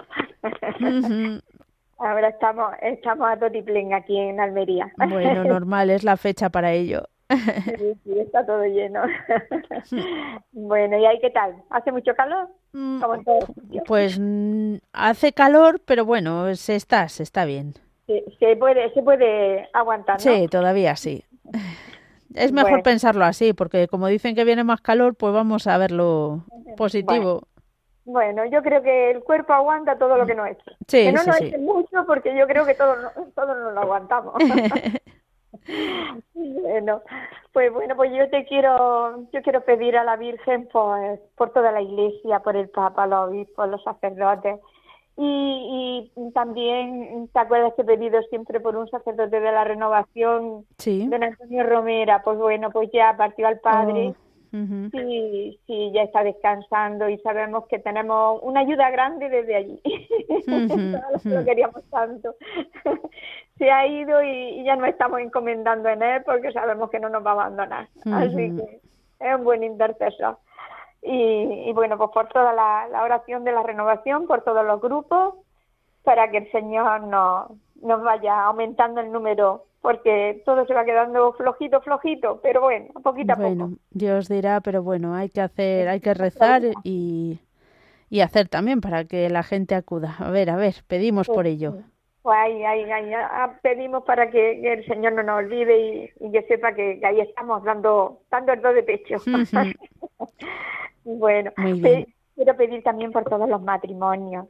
[1.99, 4.91] Ahora estamos, estamos a totiplén aquí en Almería.
[4.97, 7.03] Bueno, normal, es la fecha para ello.
[7.37, 9.01] Sí, sí, está todo lleno.
[10.51, 11.55] bueno, ¿y ahí qué tal?
[11.69, 12.49] ¿Hace mucho calor?
[12.73, 13.03] Mm,
[13.85, 17.73] pues mm, hace calor, pero bueno, se está, se está bien.
[18.39, 20.19] Se, puede, se puede aguantar, ¿no?
[20.19, 21.23] Sí, todavía sí.
[22.35, 26.43] Es mejor pensarlo así, porque como dicen que viene más calor, pues vamos a verlo
[26.77, 27.43] positivo.
[28.05, 28.43] Bueno.
[28.45, 30.63] yo creo que el cuerpo aguanta todo lo que no eche.
[30.87, 32.97] Sí, que no sí, nos eche mucho, porque yo creo que todos
[33.35, 34.33] todo nos lo aguantamos.
[36.33, 37.01] Bueno,
[37.51, 41.71] pues bueno, pues yo te quiero, yo quiero pedir a la Virgen pues, por toda
[41.71, 44.59] la Iglesia, por el Papa, los obispos, los sacerdotes,
[45.15, 50.65] y, y, también, ¿te acuerdas que he pedido siempre por un sacerdote de la renovación,
[50.79, 51.07] sí.
[51.07, 52.23] don Antonio Romera?
[52.23, 57.67] Pues bueno, pues ya partió al Padre, oh, sí, sí, ya está descansando y sabemos
[57.67, 59.81] que tenemos una ayuda grande desde allí.
[61.25, 62.35] lo queríamos tanto.
[63.63, 67.25] Se ha ido y, ya no estamos encomendando en él porque sabemos que no nos
[67.25, 67.87] va a abandonar.
[68.11, 68.81] Así que
[69.21, 70.37] es un buen intercesor.
[71.01, 75.35] Y, bueno, pues por toda la, oración de la renovación, por todos los grupos,
[76.03, 81.31] para que el Señor nos, nos vaya aumentando el número, porque todo se va quedando
[81.31, 86.01] flojito, flojito, pero bueno, poquito a bueno, Dios dirá, pero bueno, hay que hacer, hay
[86.01, 87.39] que rezar y,
[88.09, 90.17] y hacer también para que la gente acuda.
[90.19, 91.77] A ver, a ver, pedimos por ello.
[92.23, 93.11] Pues ahí, ahí, ahí,
[93.61, 98.21] pedimos para que, el Señor no nos olvide y, que sepa que, ahí estamos dando,
[98.31, 99.17] dando el do de pecho.
[101.05, 104.45] Bueno, quiero pedir también por todos los matrimonios.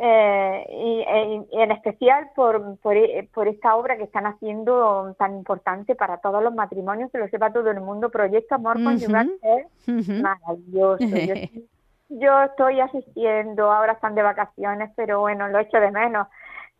[0.00, 5.38] Eh, e, y, en especial por, por, e, por, esta obra que están haciendo tan
[5.38, 10.08] importante para todos los matrimonios, que lo sepa todo el mundo, Proyecto Amor Conyugal es
[10.08, 10.98] maravilloso.
[12.10, 16.28] Yo, estoy asistiendo, ahora están de vacaciones, pero bueno, lo echo de menos,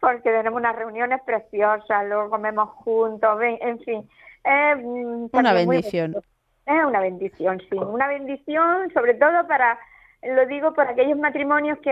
[0.00, 4.08] porque tenemos unas reuniones preciosas, luego comemos juntos, en fin.
[4.44, 6.16] Mm, Una bendición.
[6.66, 9.78] Es una bendición, sí, una bendición sobre todo para,
[10.22, 11.90] lo digo por aquellos matrimonios que,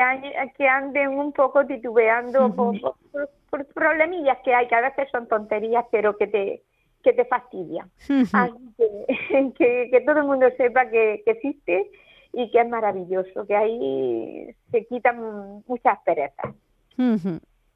[0.57, 6.19] que anden un poco titubeando por, problemillas que hay, que a veces son tonterías, pero
[6.19, 6.63] que te,
[7.03, 7.91] que te fastidian.
[8.33, 8.75] Así
[9.57, 11.91] que, que, todo el mundo sepa que, existe
[12.35, 16.55] y que es maravilloso, que ahí se quitan muchas perezas.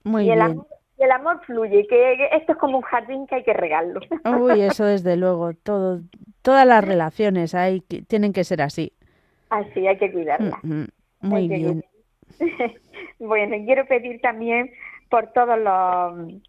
[0.05, 0.51] Muy y el bien.
[0.51, 0.66] Amor,
[0.98, 4.01] el amor fluye, que esto es como un jardín que hay que regarlo.
[4.38, 6.01] Uy, eso desde luego, todo,
[6.42, 8.92] todas las relaciones hay, tienen que ser así.
[9.48, 10.59] Así, hay que cuidarlas.
[11.20, 11.84] Muy bien.
[13.18, 14.70] bueno, quiero pedir también
[15.09, 16.40] por todos los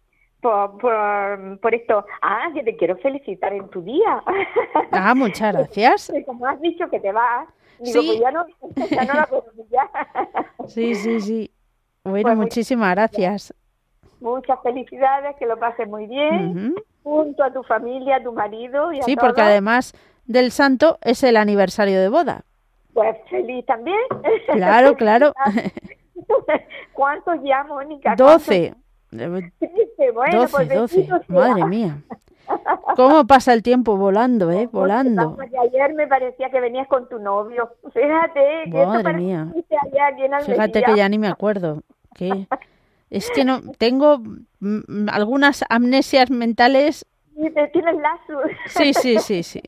[0.42, 2.04] por, por, esto.
[2.20, 4.22] Ah, que te quiero felicitar en tu día.
[4.90, 6.12] Ah, muchas gracias.
[6.26, 7.48] Como has dicho que te vas,
[7.80, 8.46] digo, pues ya no,
[8.90, 9.88] ya no la puedo pillar.
[10.66, 11.51] Sí, sí, sí.
[12.04, 13.54] Bueno, pues muchísimas gracias.
[14.20, 19.00] Muchas felicidades, que lo pases muy bien, junto a tu familia, a tu marido y
[19.00, 19.92] a Sí, porque además
[20.26, 22.44] del santo es el aniversario de boda.
[22.92, 23.98] Pues feliz también.
[24.52, 25.32] Claro, claro.
[26.92, 28.14] ¿Cuántos ya, Mónica?
[28.16, 28.74] Doce.
[30.14, 31.98] Bueno, 12, pues Madre mía.
[32.96, 34.68] ¿Cómo pasa el tiempo volando, eh?
[34.70, 35.36] Volando.
[35.62, 37.76] ayer me parecía que venías con tu novio.
[37.92, 38.70] Fíjate.
[38.70, 39.52] Que Madre mía.
[40.44, 41.82] Fíjate que ya ni me acuerdo.
[42.14, 42.46] Que
[43.10, 44.18] es que no tengo
[44.60, 47.06] mm, algunas amnesias mentales.
[47.34, 48.40] tienes lazo.
[48.66, 49.62] Sí, sí, sí, sí.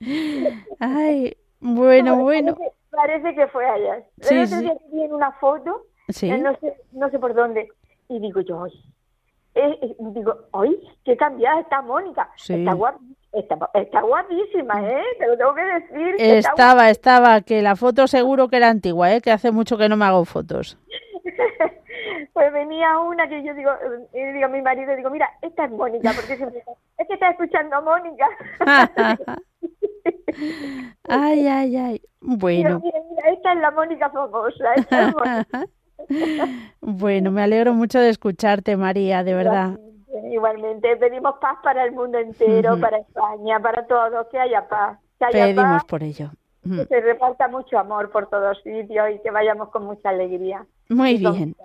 [0.78, 2.56] Ay, bueno, bueno.
[2.90, 4.04] Parece, que fue ayer.
[4.20, 4.70] Sí, sí.
[4.92, 6.30] vi en una foto, sí.
[6.30, 7.68] no, sé, no sé por dónde,
[8.08, 12.30] y digo yo, eh, eh, digo, ¡ay, qué cambiada está Mónica!
[13.32, 15.04] Está, está, guapísima, ¿eh?
[15.18, 16.14] Te lo tengo que decir.
[16.18, 19.20] estaba, estaba, que la foto seguro que era antigua, ¿eh?
[19.20, 20.76] Que hace mucho que no me hago fotos.
[22.32, 23.70] pues venía una que yo digo,
[24.12, 26.62] eh, digo a mi marido, digo, mira, esta es Mónica, porque siempre
[26.98, 28.28] es que está escuchando a Mónica.
[31.08, 32.02] ay, ay, ay.
[32.20, 32.80] Bueno.
[32.80, 34.74] Mira, mira, esta es la Mónica famosa.
[34.74, 35.66] Esta es Mónica.
[36.80, 39.78] Bueno, me alegro mucho de escucharte, María, de verdad.
[40.30, 44.98] Igualmente, pedimos paz para el mundo entero, para España, para todos, que haya paz.
[45.30, 46.30] Pedimos por ello.
[46.62, 50.66] Que se reparta mucho amor por todos sitios y que vayamos con mucha alegría.
[50.88, 51.56] Muy bien.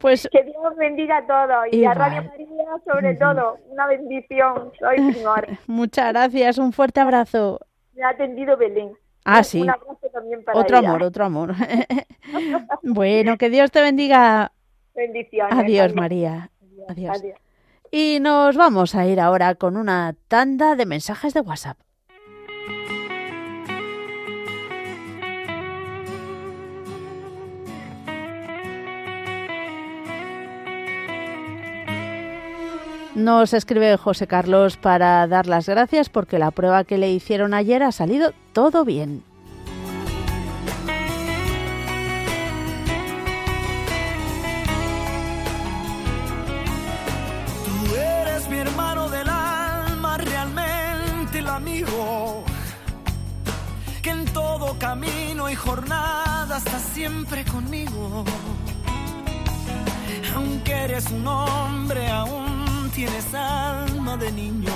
[0.00, 4.72] Pues que Dios bendiga a todos y a Radio María sobre todo una bendición.
[4.78, 5.46] Soy señor.
[5.66, 7.60] Muchas gracias, un fuerte abrazo.
[7.94, 8.92] Me ha atendido Belén.
[9.26, 9.66] Ah, sí.
[10.54, 11.52] otro amor, otro amor.
[12.82, 14.52] bueno, que Dios te bendiga.
[14.94, 15.58] Bendiciones.
[15.58, 16.50] Adiós, María.
[16.88, 17.22] Adiós.
[17.90, 21.76] Y nos vamos a ir ahora con una tanda de mensajes de WhatsApp.
[33.14, 37.82] Nos escribe José Carlos para dar las gracias porque la prueba que le hicieron ayer
[37.82, 39.24] ha salido todo bien.
[47.64, 52.44] Tú eres mi hermano del alma, realmente el amigo,
[54.02, 58.24] que en todo camino y jornada estás siempre conmigo.
[60.36, 62.59] Aunque eres un hombre aún
[62.90, 64.70] tienes alma de niño.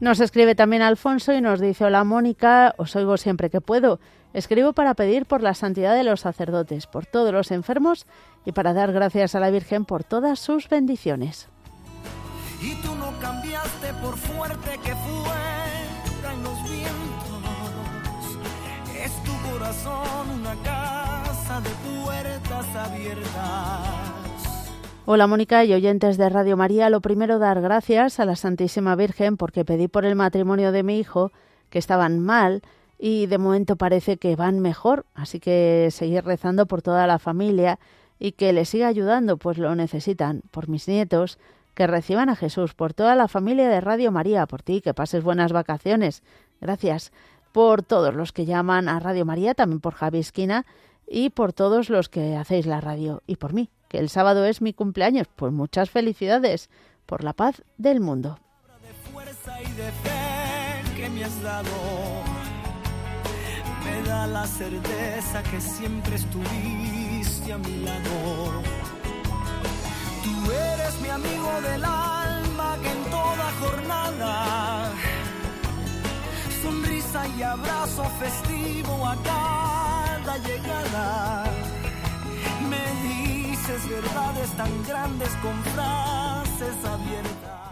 [0.00, 3.98] Nos escribe también Alfonso y nos dice, hola Mónica, os oigo siempre que puedo.
[4.32, 8.06] Escribo para pedir por la santidad de los sacerdotes, por todos los enfermos
[8.44, 11.48] y para dar gracias a la Virgen por todas sus bendiciones.
[12.60, 16.98] Y tú no cambiaste por fuerte que fueran los vientos.
[18.96, 23.97] Es tu corazón una casa de puertas abiertas.
[25.10, 26.90] Hola Mónica y oyentes de Radio María.
[26.90, 30.98] Lo primero dar gracias a la Santísima Virgen porque pedí por el matrimonio de mi
[30.98, 31.32] hijo
[31.70, 32.60] que estaban mal
[32.98, 37.78] y de momento parece que van mejor, así que seguir rezando por toda la familia
[38.18, 41.38] y que les siga ayudando, pues lo necesitan, por mis nietos,
[41.74, 45.24] que reciban a Jesús, por toda la familia de Radio María, por ti, que pases
[45.24, 46.22] buenas vacaciones.
[46.60, 47.12] Gracias
[47.52, 50.66] por todos los que llaman a Radio María, también por Javi Esquina
[51.06, 54.60] y por todos los que hacéis la radio y por mí, que el sábado es
[54.60, 55.26] mi cumpleaños.
[55.34, 56.70] Pues muchas felicidades
[57.06, 58.38] por la paz del mundo.
[63.84, 68.62] me da la certeza que siempre estuviste a mi lado.
[70.24, 74.92] Tú eres mi amigo del alma que en toda jornada,
[76.62, 81.44] sonrisa y abrazo festivo a cada llegada,
[82.70, 83.27] me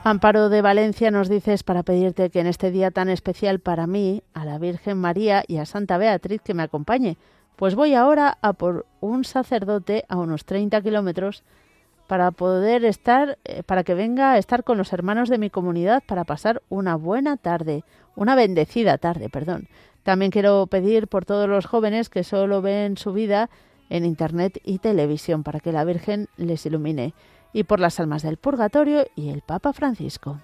[0.05, 4.23] Amparo de Valencia nos dices para pedirte que en este día tan especial para mí,
[4.35, 7.17] a la Virgen María y a Santa Beatriz que me acompañe.
[7.57, 11.43] Pues voy ahora a por un sacerdote a unos 30 kilómetros
[12.07, 16.03] para poder estar, eh, para que venga a estar con los hermanos de mi comunidad
[16.07, 17.85] para pasar una buena tarde,
[18.17, 19.67] una bendecida tarde, perdón.
[20.03, 23.49] También quiero pedir por todos los jóvenes que solo ven su vida
[23.89, 27.15] en Internet y televisión para que la Virgen les ilumine,
[27.53, 30.39] y por las almas del purgatorio y el Papa Francisco.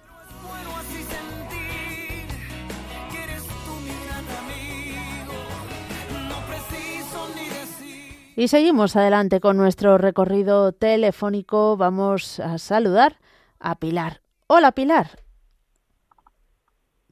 [8.35, 11.77] Y seguimos adelante con nuestro recorrido telefónico.
[11.77, 13.19] Vamos a saludar
[13.59, 14.21] a Pilar.
[14.47, 15.23] Hola, Pilar.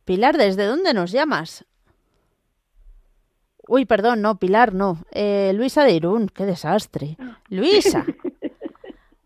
[0.04, 1.66] Pilar, ¿desde dónde nos llamas?
[3.72, 4.98] Uy, perdón, no, Pilar, no.
[5.14, 7.16] Eh, Luisa de Irún, qué desastre.
[7.50, 8.06] Luisa.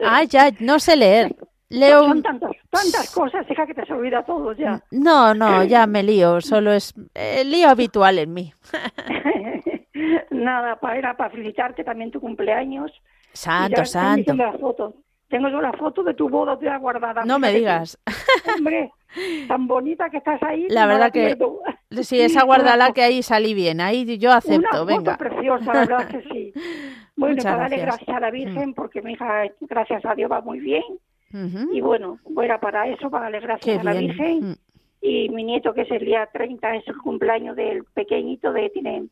[0.07, 1.35] Ah, ya, no sé leer.
[1.69, 2.01] Leo...
[2.01, 4.83] Son tantas, tantas cosas, hija, que te has olvidado todo ya.
[4.91, 8.53] No, no, ya me lío, solo es el lío habitual en mí.
[10.29, 12.91] Nada, para, era para felicitarte también tu cumpleaños.
[13.33, 14.33] Santo, santo.
[15.27, 17.25] Tengo yo la foto de tu boda ya guardada.
[17.25, 17.97] No me digas.
[18.57, 18.91] hombre,
[19.47, 20.67] tan bonita que estás ahí.
[20.69, 21.37] La verdad que
[22.03, 25.17] sí, esa guardala que ahí salí bien, ahí yo acepto, Una venga.
[25.17, 26.53] Foto preciosa, la verdad que sí.
[27.17, 30.59] Bueno, para darle gracias a la Virgen, porque mi hija, gracias a Dios, va muy
[30.59, 30.83] bien.
[31.71, 34.49] Y bueno, era para eso, para darle gracias a la Virgen.
[34.49, 34.55] Mm.
[35.01, 39.05] Y mi nieto, que es el día 30, es el cumpleaños del pequeñito, de tiene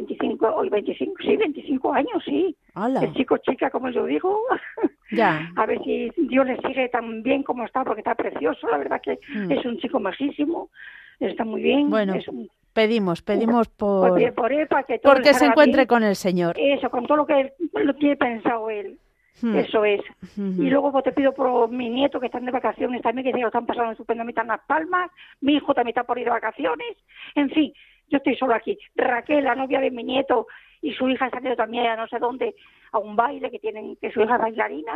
[0.00, 2.54] 25, hoy 25, sí, 25 años, sí.
[2.74, 3.00] Hola.
[3.00, 4.40] El chico chica, como yo digo.
[5.12, 5.52] Ya.
[5.54, 9.00] A ver si Dios le sigue tan bien como está, porque está precioso, la verdad
[9.00, 9.52] que Mm.
[9.52, 10.68] es un chico majísimo,
[11.20, 11.88] está muy bien.
[11.88, 14.08] Bueno, es un, pedimos, pedimos por...
[14.18, 15.86] por, por él, para que todo porque se encuentre bien.
[15.86, 16.56] con el Señor.
[16.58, 17.52] Eso, con todo lo que él,
[17.84, 18.98] lo tiene pensado él.
[19.40, 19.54] Hmm.
[19.54, 20.00] Eso es.
[20.36, 20.60] Ujú.
[20.64, 23.46] Y luego pues, te pido por mi nieto que están de vacaciones también, que lo
[23.46, 25.10] están pasando estupendamente en Las Palmas.
[25.40, 26.96] Mi hijo también está por ir de vacaciones.
[27.36, 27.72] En fin,
[28.08, 28.78] yo estoy solo aquí.
[28.94, 30.46] Raquel, la novia de mi nieto,
[30.82, 32.54] y su hija se han ido también a no sé dónde,
[32.92, 34.92] a un baile que tienen, que su hija es bailarina.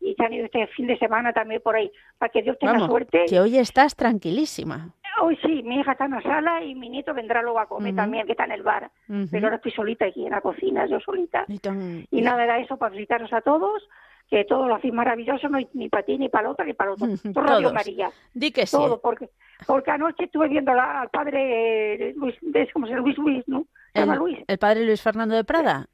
[0.00, 2.72] Y se han ido este fin de semana también por ahí, para que Dios tenga
[2.74, 3.24] Vamos, suerte.
[3.28, 4.90] que hoy estás tranquilísima.
[5.20, 7.94] Hoy sí, mi hija está en la sala y mi nieto vendrá luego a comer
[7.94, 8.90] también, que está en el bar.
[9.30, 11.44] Pero ahora estoy solita aquí en la cocina, yo solita.
[11.48, 13.86] Y tan- Y nada, era eso para felicitaros a todos,
[14.32, 16.92] que todo lo hacéis maravilloso, no ni para ti, ni para la otra, ni para
[16.92, 17.32] el otro.
[17.34, 17.70] Todo Radio.
[17.70, 18.10] María.
[18.32, 18.74] Di que sí.
[18.74, 19.28] Todo, porque,
[19.66, 23.02] porque anoche estuve viendo la- al padre Luis, de- ¿cómo se llama?
[23.04, 23.66] Luis Luis, ¿no?
[23.92, 24.38] ¿Se El, llama Luis?
[24.46, 25.86] el padre Luis Fernando de Prada.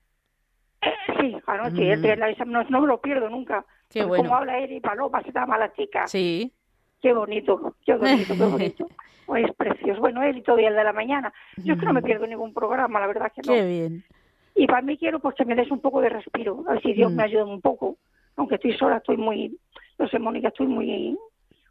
[0.82, 2.05] Eh, sí, anoche, Mm.
[2.05, 3.64] él, la- no, no me lo pierdo nunca.
[3.91, 4.22] Qué bueno.
[4.22, 6.07] Como habla él y Paloma, se llama la chica.
[6.07, 6.53] Sí.
[7.03, 8.86] Qué bonito, qué bonito, qué bonito.
[9.26, 10.01] Pues es precioso.
[10.01, 11.30] Bueno, él y todo el de la mañana.
[11.59, 13.53] Yo es que no me pierdo ningún programa, la verdad que no.
[13.53, 14.05] Qué bien.
[14.55, 16.95] Y para mí quiero pues que me des un poco de respiro, a ver si
[16.95, 17.16] Dios Mm.
[17.16, 17.99] me ayuda un poco.
[18.39, 19.59] Aunque estoy sola, estoy muy,
[19.99, 21.16] no sé, Mónica, estoy muy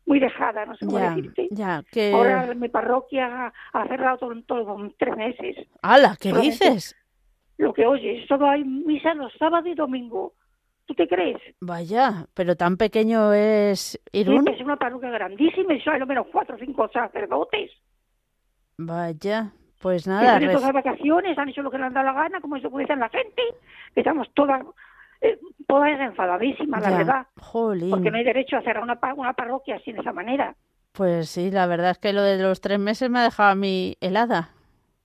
[0.05, 1.47] muy dejada, no sé cómo Ya, decirte.
[1.51, 2.13] ya, que...
[2.13, 5.67] Ahora mi parroquia ha cerrado todo, todo tres meses.
[5.81, 6.15] ¡Hala!
[6.19, 6.95] ¿Qué dices?
[7.57, 10.31] Lo que oyes, solo hay misa los sábados y domingos.
[10.85, 11.37] ¿Tú te crees?
[11.59, 14.45] Vaya, pero tan pequeño es Sí, Irún.
[14.45, 17.71] que es una parroquia grandísima y solo hay al menos cuatro o cinco sacerdotes.
[18.77, 19.51] Vaya,
[19.81, 20.35] pues que nada.
[20.35, 22.85] han las vacaciones, han hecho lo que les han dado la gana, como se puede
[22.85, 23.41] decir la gente,
[23.95, 24.63] estamos todas,
[25.21, 27.89] eh, todas enfadadísimas, la Ya, verdad, Jolín.
[27.91, 30.55] porque no hay derecho a cerrar una, una parroquia así de esa manera.
[30.93, 33.55] Pues sí, la verdad es que lo de los tres meses me ha dejado a
[33.55, 34.49] mí helada.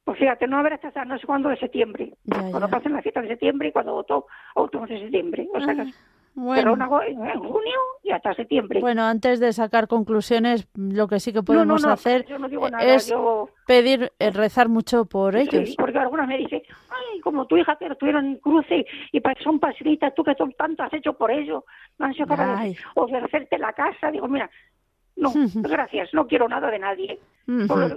[0.04, 2.68] Pues fíjate, no habrá hasta no sé cuándo de septiembre, Ya, cuando ya.
[2.68, 5.48] pasen la fiesta de septiembre y cuando votó autónomos de septiembre.
[5.54, 5.86] O sea, Ah,
[6.34, 8.80] Bueno, go- en, en junio y hasta septiembre.
[8.80, 12.38] bueno, antes de sacar conclusiones, lo que sí que no, no, podemos no, hacer yo
[12.38, 13.50] no digo nada, es yo...
[13.66, 15.74] pedir, eh, rezar mucho por Sí, ellos.
[15.78, 16.62] porque algunas me dicen,
[17.22, 20.92] como tu hija que estuvieron en cruce y son pasilitas, tú que son tanto has
[20.92, 21.64] hecho por ello,
[21.98, 22.76] no han sido capaces Ay.
[22.94, 24.10] o de hacerte la casa.
[24.10, 24.50] Digo, mira,
[25.16, 27.18] no, gracias, no quiero nada de nadie.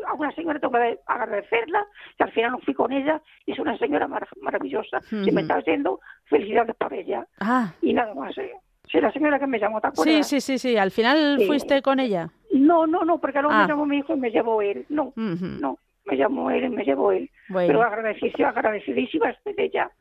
[0.08, 1.86] A una señora tengo que agradecerla,
[2.18, 5.02] que al final no fui con ella, y es una señora mar- maravillosa.
[5.02, 7.28] Si me está oyendo, felicidades por ella.
[7.40, 8.36] Ah, Y nada más.
[8.40, 8.52] ¿eh?
[8.92, 10.28] Sí, la señora que me llamó, ¿te sí, acuerdas?
[10.28, 10.78] sí, sí, sí.
[10.78, 11.48] Al final Sí.
[11.48, 12.30] fuiste con ella.
[12.54, 13.62] No, no, no, porque luego Ah.
[13.64, 14.86] me llamó mi hijo y me llevó él.
[14.90, 17.30] No, no, me llamó él y me llevó él.
[17.50, 17.68] Bueno.
[17.68, 19.92] Pero agradecidísima, agradecidísima estoy de ella.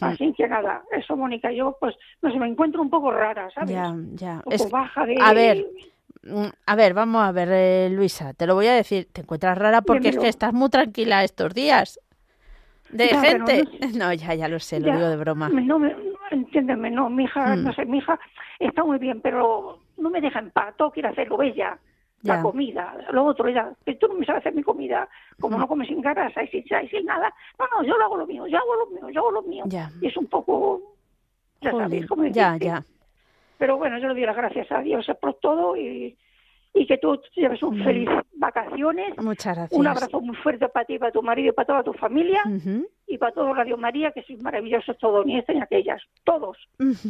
[0.00, 3.70] Así que nada, eso, Mónica, yo pues, no sé, me encuentro un poco rara, ¿sabes?
[3.70, 4.34] Ya, ya.
[4.36, 5.16] Un poco Es- baja de...
[5.18, 5.66] a ver,
[6.24, 9.08] mm, a ver, vamos a ver, eh, Luisa, te lo voy a decir.
[9.12, 11.98] Te encuentras rara porque es que estás muy tranquila estos días.
[12.90, 13.64] De Ya, gente.
[13.64, 15.48] no No, ya, ya lo sé, lo digo de broma.
[15.48, 15.94] No, me,
[16.30, 18.18] entiéndeme, no, mi hija, no sé, mi hija
[18.58, 21.78] está muy bien, pero no me deja en paz, todo quiere hacerlo ella.
[22.22, 22.42] La Ya.
[22.42, 25.08] comida, lo otro, ella, que tú no me sabes hacer mi comida,
[25.40, 28.16] como no comes sin grasa y sin, y sin nada, no, no, yo lo hago
[28.16, 29.64] lo mío, yo hago lo mío, yo hago lo mío.
[29.66, 29.90] Ya.
[30.00, 30.80] Y es un poco,
[31.60, 32.66] ya Jolín, sabes cómo Ya, decirte.
[32.66, 32.84] ya.
[33.58, 36.16] Pero bueno, yo le doy las gracias a Dios por todo y,
[36.74, 39.16] y que tú lleves un feliz vacaciones.
[39.18, 39.78] Muchas gracias.
[39.80, 42.42] Un abrazo muy fuerte para ti, para tu marido y para toda tu familia.
[42.46, 42.86] Ujú.
[43.08, 46.00] Y para todo Radio María, que sois maravillosos todos, ni estas ni aquellas.
[46.24, 46.56] Todos.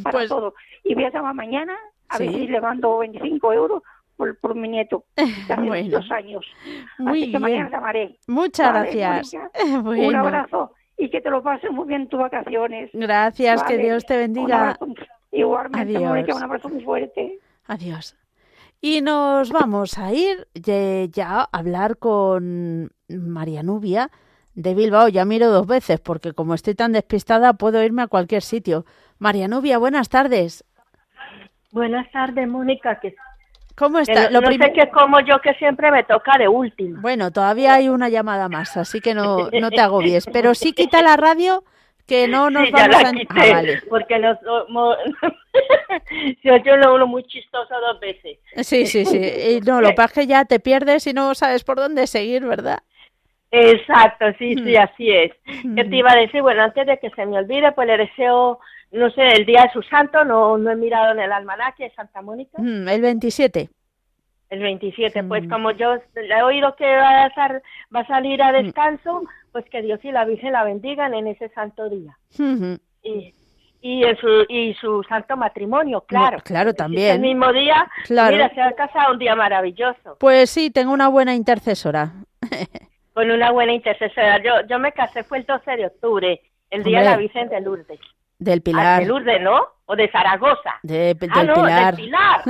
[0.03, 0.55] Para Pues todo.
[0.85, 1.77] Y voy a llamar mañana
[2.09, 2.35] a ver Sí.
[2.35, 3.83] si le mando 25 euros
[4.23, 5.99] por, por mi nieto, que hace Bueno.
[5.99, 6.47] dos años.
[6.99, 7.71] Muy Así que mañana bien.
[7.73, 8.19] llamaré.
[8.29, 9.33] Muchas Vale, gracias.
[9.85, 12.91] Un abrazo y que te lo pases muy bien en tus vacaciones.
[12.93, 13.79] Gracias, que.
[13.79, 14.61] Dios te Un bendiga.
[14.71, 14.87] abrazo.
[15.33, 16.03] Igualmente, Adiós.
[16.11, 17.39] Mónica, un abrazo muy fuerte.
[17.67, 18.17] Adiós.
[18.81, 20.47] Y nos vamos a ir
[21.11, 24.11] ya a hablar con María Nubia
[24.55, 28.43] De Bilbao ya miro dos veces porque como estoy tan despistada puedo irme a cualquier
[28.43, 28.85] sitio.
[29.19, 30.65] María Nubia, buenas tardes.
[31.73, 33.01] Buenas tardes, Mónica.
[33.01, 33.15] Que...
[33.77, 34.31] ¿Cómo está?
[34.31, 37.01] Lo no sé que como yo que siempre me toca de último.
[37.01, 40.27] Bueno, todavía hay una llamada más, así que no, no te agobies.
[40.33, 41.65] Pero sí quita la radio
[42.07, 43.13] que no nos sí, vamos ya la a...
[43.13, 43.83] quité, Ah, vale.
[43.89, 44.39] porque nos,
[46.43, 48.39] se oyó lo uno muy chistoso dos veces.
[48.63, 49.19] Sí, sí, sí.
[49.19, 52.45] Y no, lo pasa es que ya te pierdes y no sabes por dónde seguir,
[52.45, 52.81] ¿verdad?
[53.51, 54.81] Exacto, sí, sí, Mm.
[54.81, 55.33] así es.
[55.77, 56.41] ¿Qué te iba a decir?
[56.43, 58.59] Bueno, antes de que se me olvide, pues le deseo,
[58.93, 62.23] no sé, el día de su santo, no, no he mirado en el almanaque Santa
[62.23, 63.69] Mónica, Mm, El 27.
[64.51, 65.23] el 27.
[65.23, 65.29] Mm.
[65.29, 67.63] Pues como yo he oído que va a, sal-
[67.95, 71.49] va a salir a descanso, pues que Dios y la Virgen la bendigan en ese
[71.51, 72.17] santo día.
[73.03, 73.35] Y,
[73.81, 76.37] y, en su, y su santo matrimonio, claro.
[76.39, 77.21] No, claro, El también.
[77.21, 78.33] mismo día, Claro.
[78.37, 82.13] mira, se ha casado un día maravilloso, Pues sí, tengo una buena intercesora.
[83.15, 84.43] con una buena intercesora.
[84.43, 86.41] Yo, yo me casé, fue el 12 de octubre,
[86.71, 87.17] el día de la.
[87.17, 88.01] Virgen de Lourdes.
[88.43, 89.01] Del Ah, Pilar.
[89.03, 89.61] de Lourdes, ¿no?
[89.87, 90.79] O de Zaragoza.
[90.83, 91.97] De, del ah, no, Pilar.
[91.97, 92.43] del Pilar.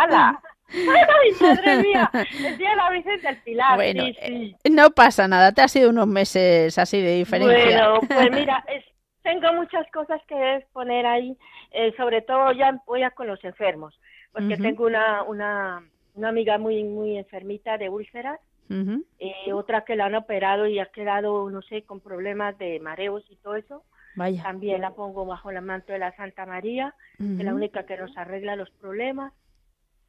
[0.00, 0.42] ¡Hala!
[0.72, 2.10] ¡Ay, madre mía!
[2.44, 4.16] El día de la Virgen del Pilar, Bueno, sí,
[4.64, 4.70] sí.
[4.70, 7.88] No pasa nada, te ha sido unos meses así de diferencia.
[7.90, 8.84] Bueno, pues mira, es-
[9.22, 11.36] tengo muchas cosas que exponer ahí,
[11.70, 13.96] eh, sobre todo ya voy a con los enfermos,
[14.32, 15.80] porque tengo una, una,
[16.14, 19.04] una amiga muy, muy enfermita de úlceras, Ujú.
[19.20, 23.22] eh, otra que la han operado y ha quedado, no sé, con problemas de mareos
[23.30, 23.84] y todo eso.
[24.14, 24.42] Vaya.
[24.42, 27.96] También la pongo bajo el manto de la Santa María, que es la única que
[27.96, 29.32] nos arregla los problemas.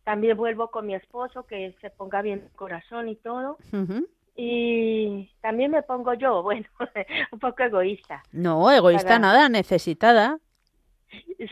[0.03, 3.57] También vuelvo con mi esposo, que se ponga bien el corazón y todo.
[4.35, 6.67] Y también me pongo yo, bueno,
[7.31, 8.23] un poco egoísta.
[8.31, 10.39] No, egoísta Para- nada, necesitada.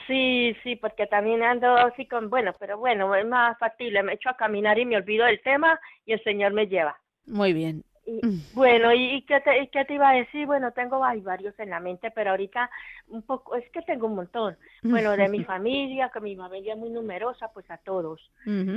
[0.07, 4.29] Sí, sí, porque también ando así con, bueno, pero bueno, es más factible, me echo
[4.29, 6.97] a caminar y me olvido del tema y el Señor me lleva.
[7.27, 7.83] Muy bien.
[8.11, 10.45] Y, bueno, ¿y, qué te, y qué te iba a decir?
[10.45, 12.69] Bueno, tengo hay varios en la mente, pero ahorita
[13.07, 14.57] un poco, es que tengo un montón.
[14.83, 18.31] Bueno, de mi familia, que mi familia es muy numerosa, pues a todos.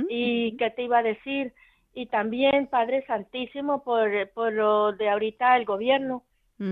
[0.09, 1.53] ¿Y qué te iba a decir?
[1.93, 6.23] Y también, Padre Santísimo, por, por lo de ahorita el gobierno,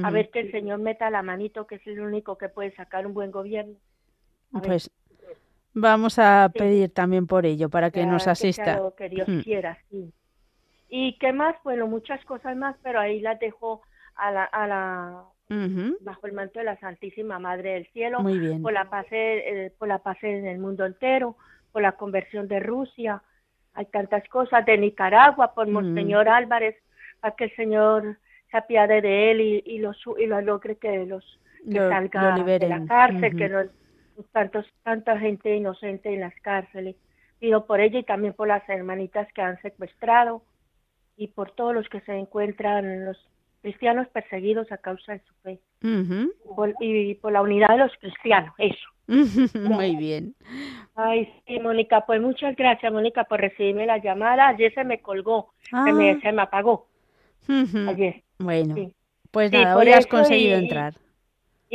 [0.04, 3.06] a ver que el Señor meta la manito, que es el único que puede sacar
[3.06, 3.76] un buen gobierno.
[4.54, 4.68] A ver.
[4.68, 4.92] Pues
[5.74, 8.80] vamos a pedir también por ello, para que nos asista.
[8.98, 9.40] que Dios Mm.
[9.40, 10.14] quiera, sí.
[10.96, 11.56] ¿Y qué más?
[11.64, 13.82] Bueno, muchas cosas más, pero ahí las dejo
[14.16, 15.24] a la, a la,
[16.02, 18.62] bajo el manto de la Santísima Madre del Cielo, Muy bien.
[18.62, 21.36] por la paz, eh, por la paz en el mundo entero,
[21.72, 23.24] por la conversión de Rusia,
[23.74, 25.68] hay tantas cosas, de Nicaragua, por.
[25.68, 26.76] Monseñor Álvarez,
[27.20, 28.20] para que el Señor
[28.52, 31.24] se apiade de él y, y lo, su- y lo logre que los
[31.72, 33.62] que Lo- salga lo de la cárcel, que no
[34.32, 36.96] tantos, tanta gente inocente en las cárceles.
[37.40, 40.44] Pido por ella y también por las hermanitas que han secuestrado
[41.18, 43.18] y por todos los que se encuentran, los
[43.62, 45.60] cristianos perseguidos a causa de su fe.
[46.56, 48.88] Por- y por la unidad de los cristianos, eso.
[49.60, 50.34] Muy bien.
[50.96, 54.48] Ay, sí, Mónica, pues muchas gracias, Mónica, por recibirme la llamada.
[54.50, 55.92] Ayer se me colgó, se, Ah.
[55.94, 56.88] me, se me apagó
[57.50, 57.90] Ujú.
[57.90, 58.24] ayer.
[58.40, 58.94] Bueno, Sí.
[59.32, 60.94] pues Sí, nada, por hoy has conseguido y- entrar.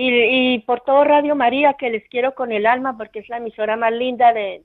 [0.01, 3.39] Y, y por todo Radio María, que les quiero con el alma, porque es la
[3.39, 4.63] emisora más linda de,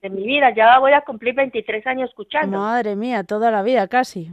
[0.00, 0.48] de, mi vida.
[0.54, 2.56] Ya voy a cumplir 23 años escuchando.
[2.56, 4.30] Madre mía, toda la vida casi.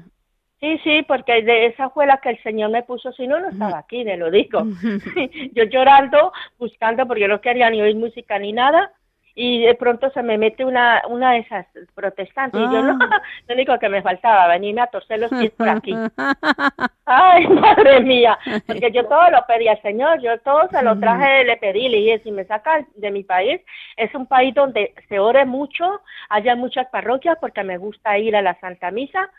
[0.62, 3.50] Sí, sí, porque de esa fue la que el Señor me puso, si no, no
[3.50, 4.64] estaba aquí, te lo digo.
[5.54, 8.94] yo llorando, buscando, porque yo no quería ni oír música ni nada,
[9.42, 11.66] y de pronto se me mete una, una de esas
[11.96, 13.22] protestantes, y yo no, Ah.
[13.48, 15.94] lo único que me faltaba, venirme a torcer los pies por aquí.
[17.06, 18.38] Ay, madre mía,
[18.68, 21.98] porque yo todo lo pedí al Señor, yo todo se lo traje, le pedí, le
[22.00, 23.62] dije, si me sacan de mi país,
[23.96, 28.42] es un país donde se ore mucho, haya muchas parroquias, porque me gusta ir a
[28.42, 29.30] la Santa Misa,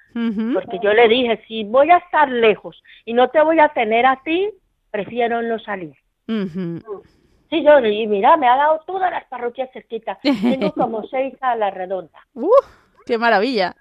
[0.55, 4.07] porque yo le dije, si voy a estar lejos y no te voy a tener
[4.07, 4.51] a ti,
[4.90, 5.94] prefiero no salir.
[6.26, 7.03] Ujú.
[7.51, 11.57] Sí, yo, y mira, me ha dado todas las parroquias cerquitas, tengo como seis a
[11.57, 12.18] la redonda.
[12.34, 12.48] ¡Uh!
[13.05, 13.74] ¡Qué maravilla!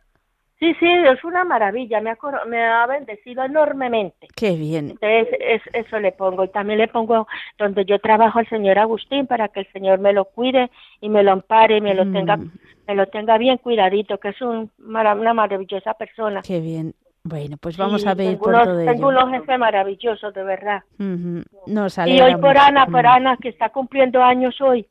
[0.60, 4.28] Sí, sí, es una maravilla, me ha, me ha bendecido enormemente.
[4.36, 4.90] ¡Qué bien!
[4.90, 6.44] Entonces, es, eso le pongo.
[6.44, 10.12] Y también le pongo donde yo trabajo al señor Agustín para que el señor me
[10.12, 12.52] lo cuide y me lo ampare y me lo tenga, Mm.
[12.88, 16.42] me lo tenga bien cuidadito, que es un, una maravillosa persona.
[16.42, 16.94] ¡Qué bien!
[17.24, 19.20] Bueno, pues vamos Sí, a pedir tengo por unos, todo tengo ello.
[19.26, 20.84] unos jefes maravillosos, de verdad.
[21.00, 21.44] Ujú.
[21.68, 23.06] Nos Y hoy por Ana, por.
[23.06, 24.88] Ana, que está cumpliendo años hoy.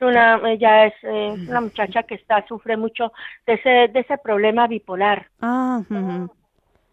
[0.00, 3.12] Una, ella es eh, una muchacha que está, sufre mucho
[3.46, 5.26] de ese, de ese problema bipolar.
[5.42, 5.82] Ah.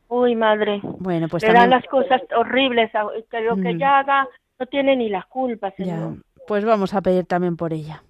[0.09, 0.79] Uy, madre.
[0.83, 2.91] Bueno, pues Le dan las cosas horribles,
[3.31, 4.27] que lo que ella haga
[4.59, 6.15] no tiene ni la culpa, Ya, señor.
[6.47, 8.03] pues vamos a pedir también por ella.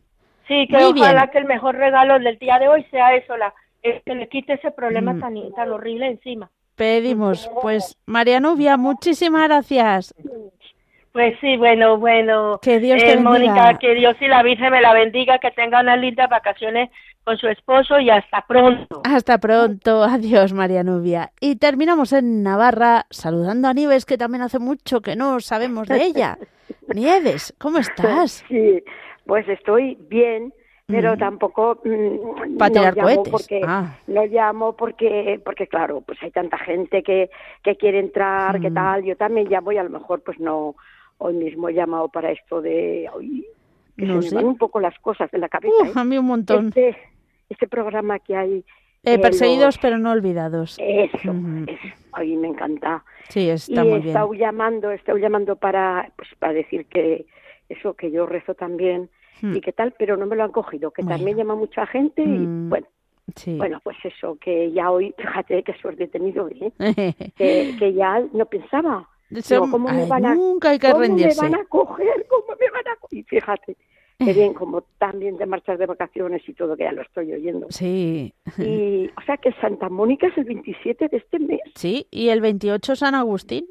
[0.47, 1.05] Sí, que Muy bien.
[1.05, 3.53] ojalá que el mejor regalo del día de hoy sea eso, la,
[3.83, 6.49] que le quite ese problema tan, tan horrible encima.
[6.77, 10.13] Pedimos, pues María Nubia, muchísimas gracias.
[11.11, 12.59] Pues sí, bueno, bueno.
[12.61, 15.81] Que Dios te eh, Mónica, que Dios y la Virgen me la bendiga, que tenga
[15.81, 16.91] unas lindas vacaciones
[17.23, 19.01] con su esposo y hasta pronto.
[19.03, 20.03] Hasta pronto.
[20.03, 21.31] Adiós, María Nubia.
[21.41, 26.03] Y terminamos en Navarra saludando a Nieves, que también hace mucho que no sabemos de
[26.03, 26.37] ella.
[26.93, 28.45] Nieves, ¿cómo estás?
[28.47, 28.83] Sí,
[29.25, 30.53] pues estoy bien
[30.87, 31.19] pero mm.
[31.19, 33.97] tampoco mm, para tirar cohetes porque ah.
[34.07, 37.29] no llamo porque porque claro pues hay tanta gente que
[37.61, 38.73] que quiere entrar que mm.
[38.73, 40.75] tal yo también llamo y a lo mejor pues no
[41.17, 43.45] hoy mismo he llamado para esto de hoy
[43.97, 45.91] que se me van un poco las cosas de la cabeza ¿eh?
[45.93, 46.95] a mí un montón este,
[47.49, 48.65] este programa que hay
[49.03, 54.33] eh, perseguidos pero no olvidados eso, eso me encanta sí está y muy he estado
[54.33, 57.25] llamando he estado llamando para pues para decir que
[57.67, 59.09] eso que yo rezo también
[59.41, 59.55] Hmm.
[59.55, 62.27] y qué tal, pero no me lo han cogido, que también llama mucha gente y
[62.27, 62.69] hmm.
[62.69, 62.87] bueno.
[63.45, 66.71] Bueno, pues eso, que ya hoy, fíjate qué suerte he tenido, ¿eh?
[67.35, 69.07] que, ya no pensaba.
[69.69, 71.41] ¿cómo me van a, nunca hay que rendirse.
[71.41, 72.25] me van a coger?
[72.29, 73.19] ¿Cómo me van a coger?
[73.19, 73.77] Y fíjate,
[74.17, 77.67] qué bien, como también de marchas de vacaciones y todo, que ya lo estoy oyendo.
[77.69, 78.33] Sí.
[78.57, 81.59] Y, o sea, que Santa Mónica es el 27 de este mes.
[81.75, 83.67] Sí, y el 28 San Agustín.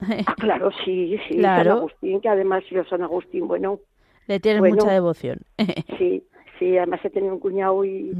[0.00, 1.70] Ah, claro, sí, sí, claro.
[1.70, 3.78] San Agustín, que además yo San Agustín, bueno,
[4.26, 5.40] le tienes mucha devoción.
[5.98, 6.22] sí,
[6.58, 8.12] sí, además he tenido un cuñado y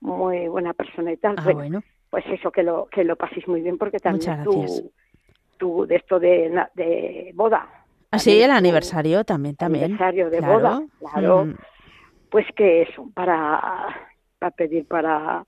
[0.00, 1.36] muy buena persona y tal.
[1.38, 4.92] Ah, bueno, Pues eso, que lo, que lo paséis muy bien porque también tú,
[5.58, 7.68] tú, de esto de, de boda.
[8.10, 9.84] Ah, sí, el aniversario también, también.
[9.84, 11.44] Aniversario de boda, claro.
[11.46, 11.56] Mm.
[12.30, 13.60] Pues que eso, para,
[14.38, 15.44] para pedir para,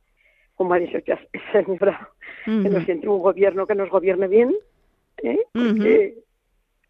[0.57, 1.19] como ha dicho ya
[1.53, 2.09] señora,
[2.45, 4.53] que nos entre un gobierno que nos gobierne bien,
[5.23, 5.39] ¿eh?
[5.53, 6.19] porque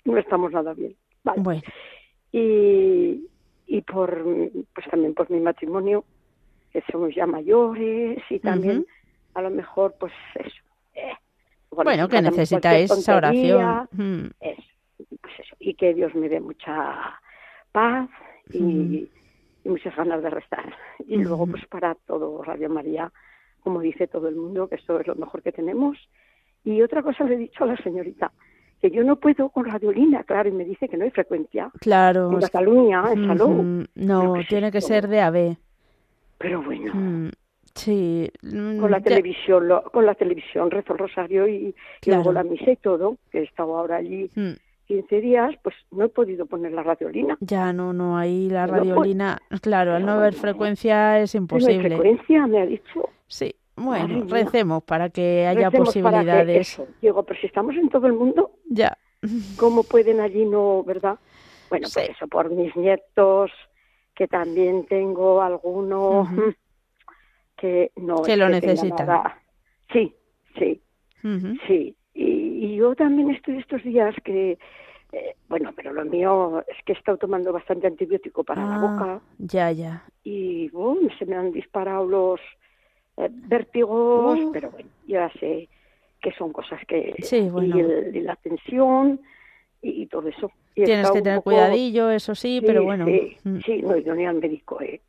[0.04, 0.94] no estamos nada bien.
[1.24, 1.42] Vale.
[1.42, 1.62] Bueno
[2.32, 3.28] y,
[3.66, 4.24] y por
[4.74, 6.04] pues también por mi matrimonio
[6.72, 8.86] que somos ya mayores y también
[9.34, 10.62] a lo mejor pues eso
[10.94, 11.12] eh,
[11.70, 13.88] bueno, que necesitáis esa oración.
[14.36, 17.20] pues eso y que Dios me dé mucha
[17.70, 18.08] paz
[18.52, 19.08] y,
[19.64, 20.74] muchas ganas de restar
[21.06, 23.12] y luego pues para todo Radio María
[23.60, 25.96] como dice todo el mundo que esto es lo mejor que tenemos.
[26.64, 28.32] Y otra cosa le he dicho a la señorita
[28.82, 31.70] que yo no puedo con radiolina, claro, y me dice que no hay frecuencia.
[31.78, 32.32] Claro.
[32.32, 33.84] En Cataluña, en Salou.
[33.94, 35.56] No, tiene que ser de AB.
[36.38, 36.92] Pero bueno.
[36.92, 37.30] Mm,
[37.76, 38.28] sí.
[38.42, 41.72] Mm, con la televisión, con la televisión rezo el rosario y,
[42.04, 44.58] luego la misa y todo, que he estado ahora allí 15
[44.88, 45.20] mm.
[45.20, 47.38] días, pues no he podido poner la radiolina.
[47.38, 51.76] Ya, no, no, ahí la radiolina, claro, al no haber frecuencia es imposible.
[51.76, 53.08] No hay frecuencia, me ha dicho.
[53.28, 53.54] Sí.
[53.76, 56.80] Bueno, recemos para que haya posibilidades.
[57.00, 58.96] Digo, pero si estamos en todo el mundo, ya.
[59.56, 61.18] ¿cómo pueden allí no, verdad?
[61.70, 63.50] Bueno, pues eso, por mis nietos,
[64.14, 66.28] que también tengo algunos
[67.56, 68.22] que no.
[68.22, 69.32] Que lo necesitan.
[69.92, 70.14] Sí,
[70.58, 70.80] sí,
[71.66, 71.96] sí.
[72.14, 74.58] Y, yo también estoy estos días que,
[75.12, 79.04] eh, bueno, pero lo mío es que he estado tomando bastante antibiótico para la boca.
[79.14, 80.04] Ah, ya, ya.
[80.24, 82.40] Y boom, se me han disparado los
[83.18, 85.68] eh, vértigos, pero bueno, ya sé
[86.22, 87.14] que son cosas que...
[87.18, 87.76] Sí, bueno.
[87.78, 89.20] y, la tensión
[89.82, 90.50] y, todo eso.
[90.74, 93.04] Tienes que tener cuidadillo, eso sí, pero bueno.
[93.04, 93.58] Sí, mm.
[93.66, 95.00] sí, no ido ni al médico, ¿eh?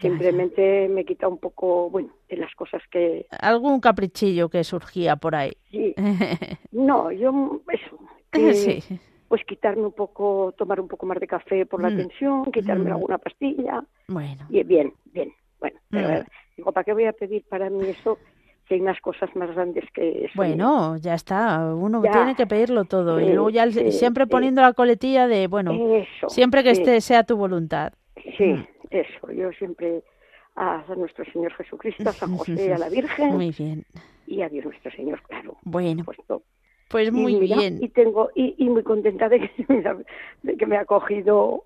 [0.00, 3.26] Simplemente me quita un poco, bueno, de las cosas que...
[3.30, 5.52] Algún caprichillo que surgía por ahí.
[5.70, 5.94] Sí.
[6.72, 7.98] no, yo, eso.
[8.52, 8.82] sí.
[9.28, 11.96] Pues quitarme un poco, tomar un poco más de café por la mm.
[11.96, 12.94] tensión, quitarme mm.
[12.94, 13.84] alguna pastilla.
[14.08, 14.46] Bueno.
[14.48, 15.32] Y bien, bien.
[15.58, 16.24] Bueno, pero
[16.56, 18.18] Digo, ¿para qué voy a pedir para mí eso?
[18.66, 20.32] Si hay unas cosas más grandes que eso.
[20.34, 21.72] Bueno, ya está.
[21.74, 23.20] Uno tiene que pedirlo todo.
[23.20, 25.72] y luego ya siempre poniendo la coletilla de, bueno,
[26.28, 27.92] siempre que esté sea tu voluntad.
[28.36, 28.66] Sí, mm.
[28.90, 29.32] eso.
[29.32, 30.02] Yo siempre
[30.56, 33.34] a nuestro Señor Jesucristo, a San José, a la Virgen.
[33.34, 33.84] Muy bien.
[34.26, 35.56] Y a Dios nuestro Señor, claro.
[35.62, 36.04] Bueno.
[36.88, 37.78] Pues muy bien.
[37.80, 39.50] Y tengo y, y muy contenta de que,
[40.42, 41.64] de que me ha cogido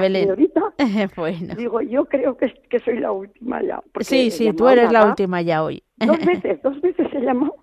[0.00, 0.24] Belén.
[0.24, 0.60] Señorita,
[1.16, 1.54] bueno.
[1.54, 3.82] Digo, yo creo que, que soy la última ya.
[4.00, 5.82] Sí, sí, tú eres la última ya hoy.
[5.96, 7.56] Dos veces, dos veces he llamado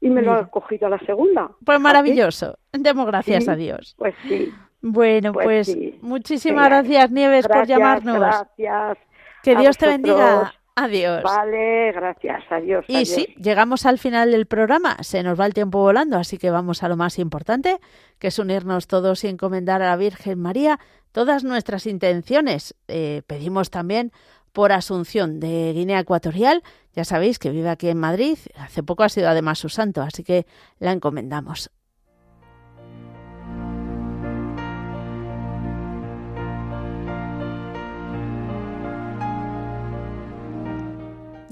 [0.00, 1.50] y me lo ha cogido a la segunda.
[1.64, 2.58] Pues maravilloso.
[2.72, 3.94] Demos gracias a Dios.
[3.96, 4.52] Pues sí.
[4.80, 8.18] Bueno, pues, pues muchísimas gracias, Nieves, por llamarnos.
[8.18, 8.98] Gracias.
[9.42, 10.52] Que Dios te bendiga.
[10.74, 11.22] Adiós.
[11.22, 12.84] Vale, gracias, adiós.
[12.88, 16.50] Y sí, llegamos al final del programa, se nos va el tiempo volando, así que
[16.50, 17.78] vamos a lo más importante,
[18.18, 20.78] que es unirnos todos y encomendar a la Virgen María
[21.12, 22.74] todas nuestras intenciones.
[22.88, 24.12] Eh, pedimos también
[24.52, 26.62] por Asunción de Guinea Ecuatorial,
[26.94, 30.24] ya sabéis que vive aquí en Madrid, hace poco ha sido además su santo, así
[30.24, 30.46] que
[30.78, 31.70] la encomendamos.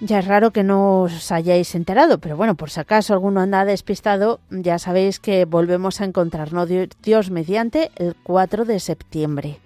[0.00, 3.64] Ya es raro que no os hayáis enterado, pero bueno, por si acaso alguno anda
[3.64, 6.68] despistado, ya sabéis que volvemos a encontrarnos
[7.02, 9.58] Dios mediante el 4 de septiembre.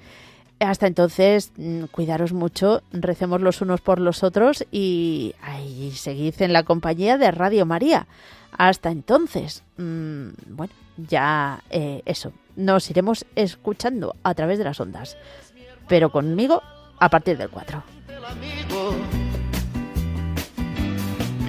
[0.60, 6.52] Hasta entonces, mm, cuidaros mucho, recemos los unos por los otros y ahí seguid en
[6.52, 8.06] la compañía de Radio María.
[8.56, 15.16] Hasta entonces, mm, bueno, ya eh, eso, nos iremos escuchando a través de las ondas,
[15.88, 16.62] pero conmigo
[17.00, 17.82] a partir del 4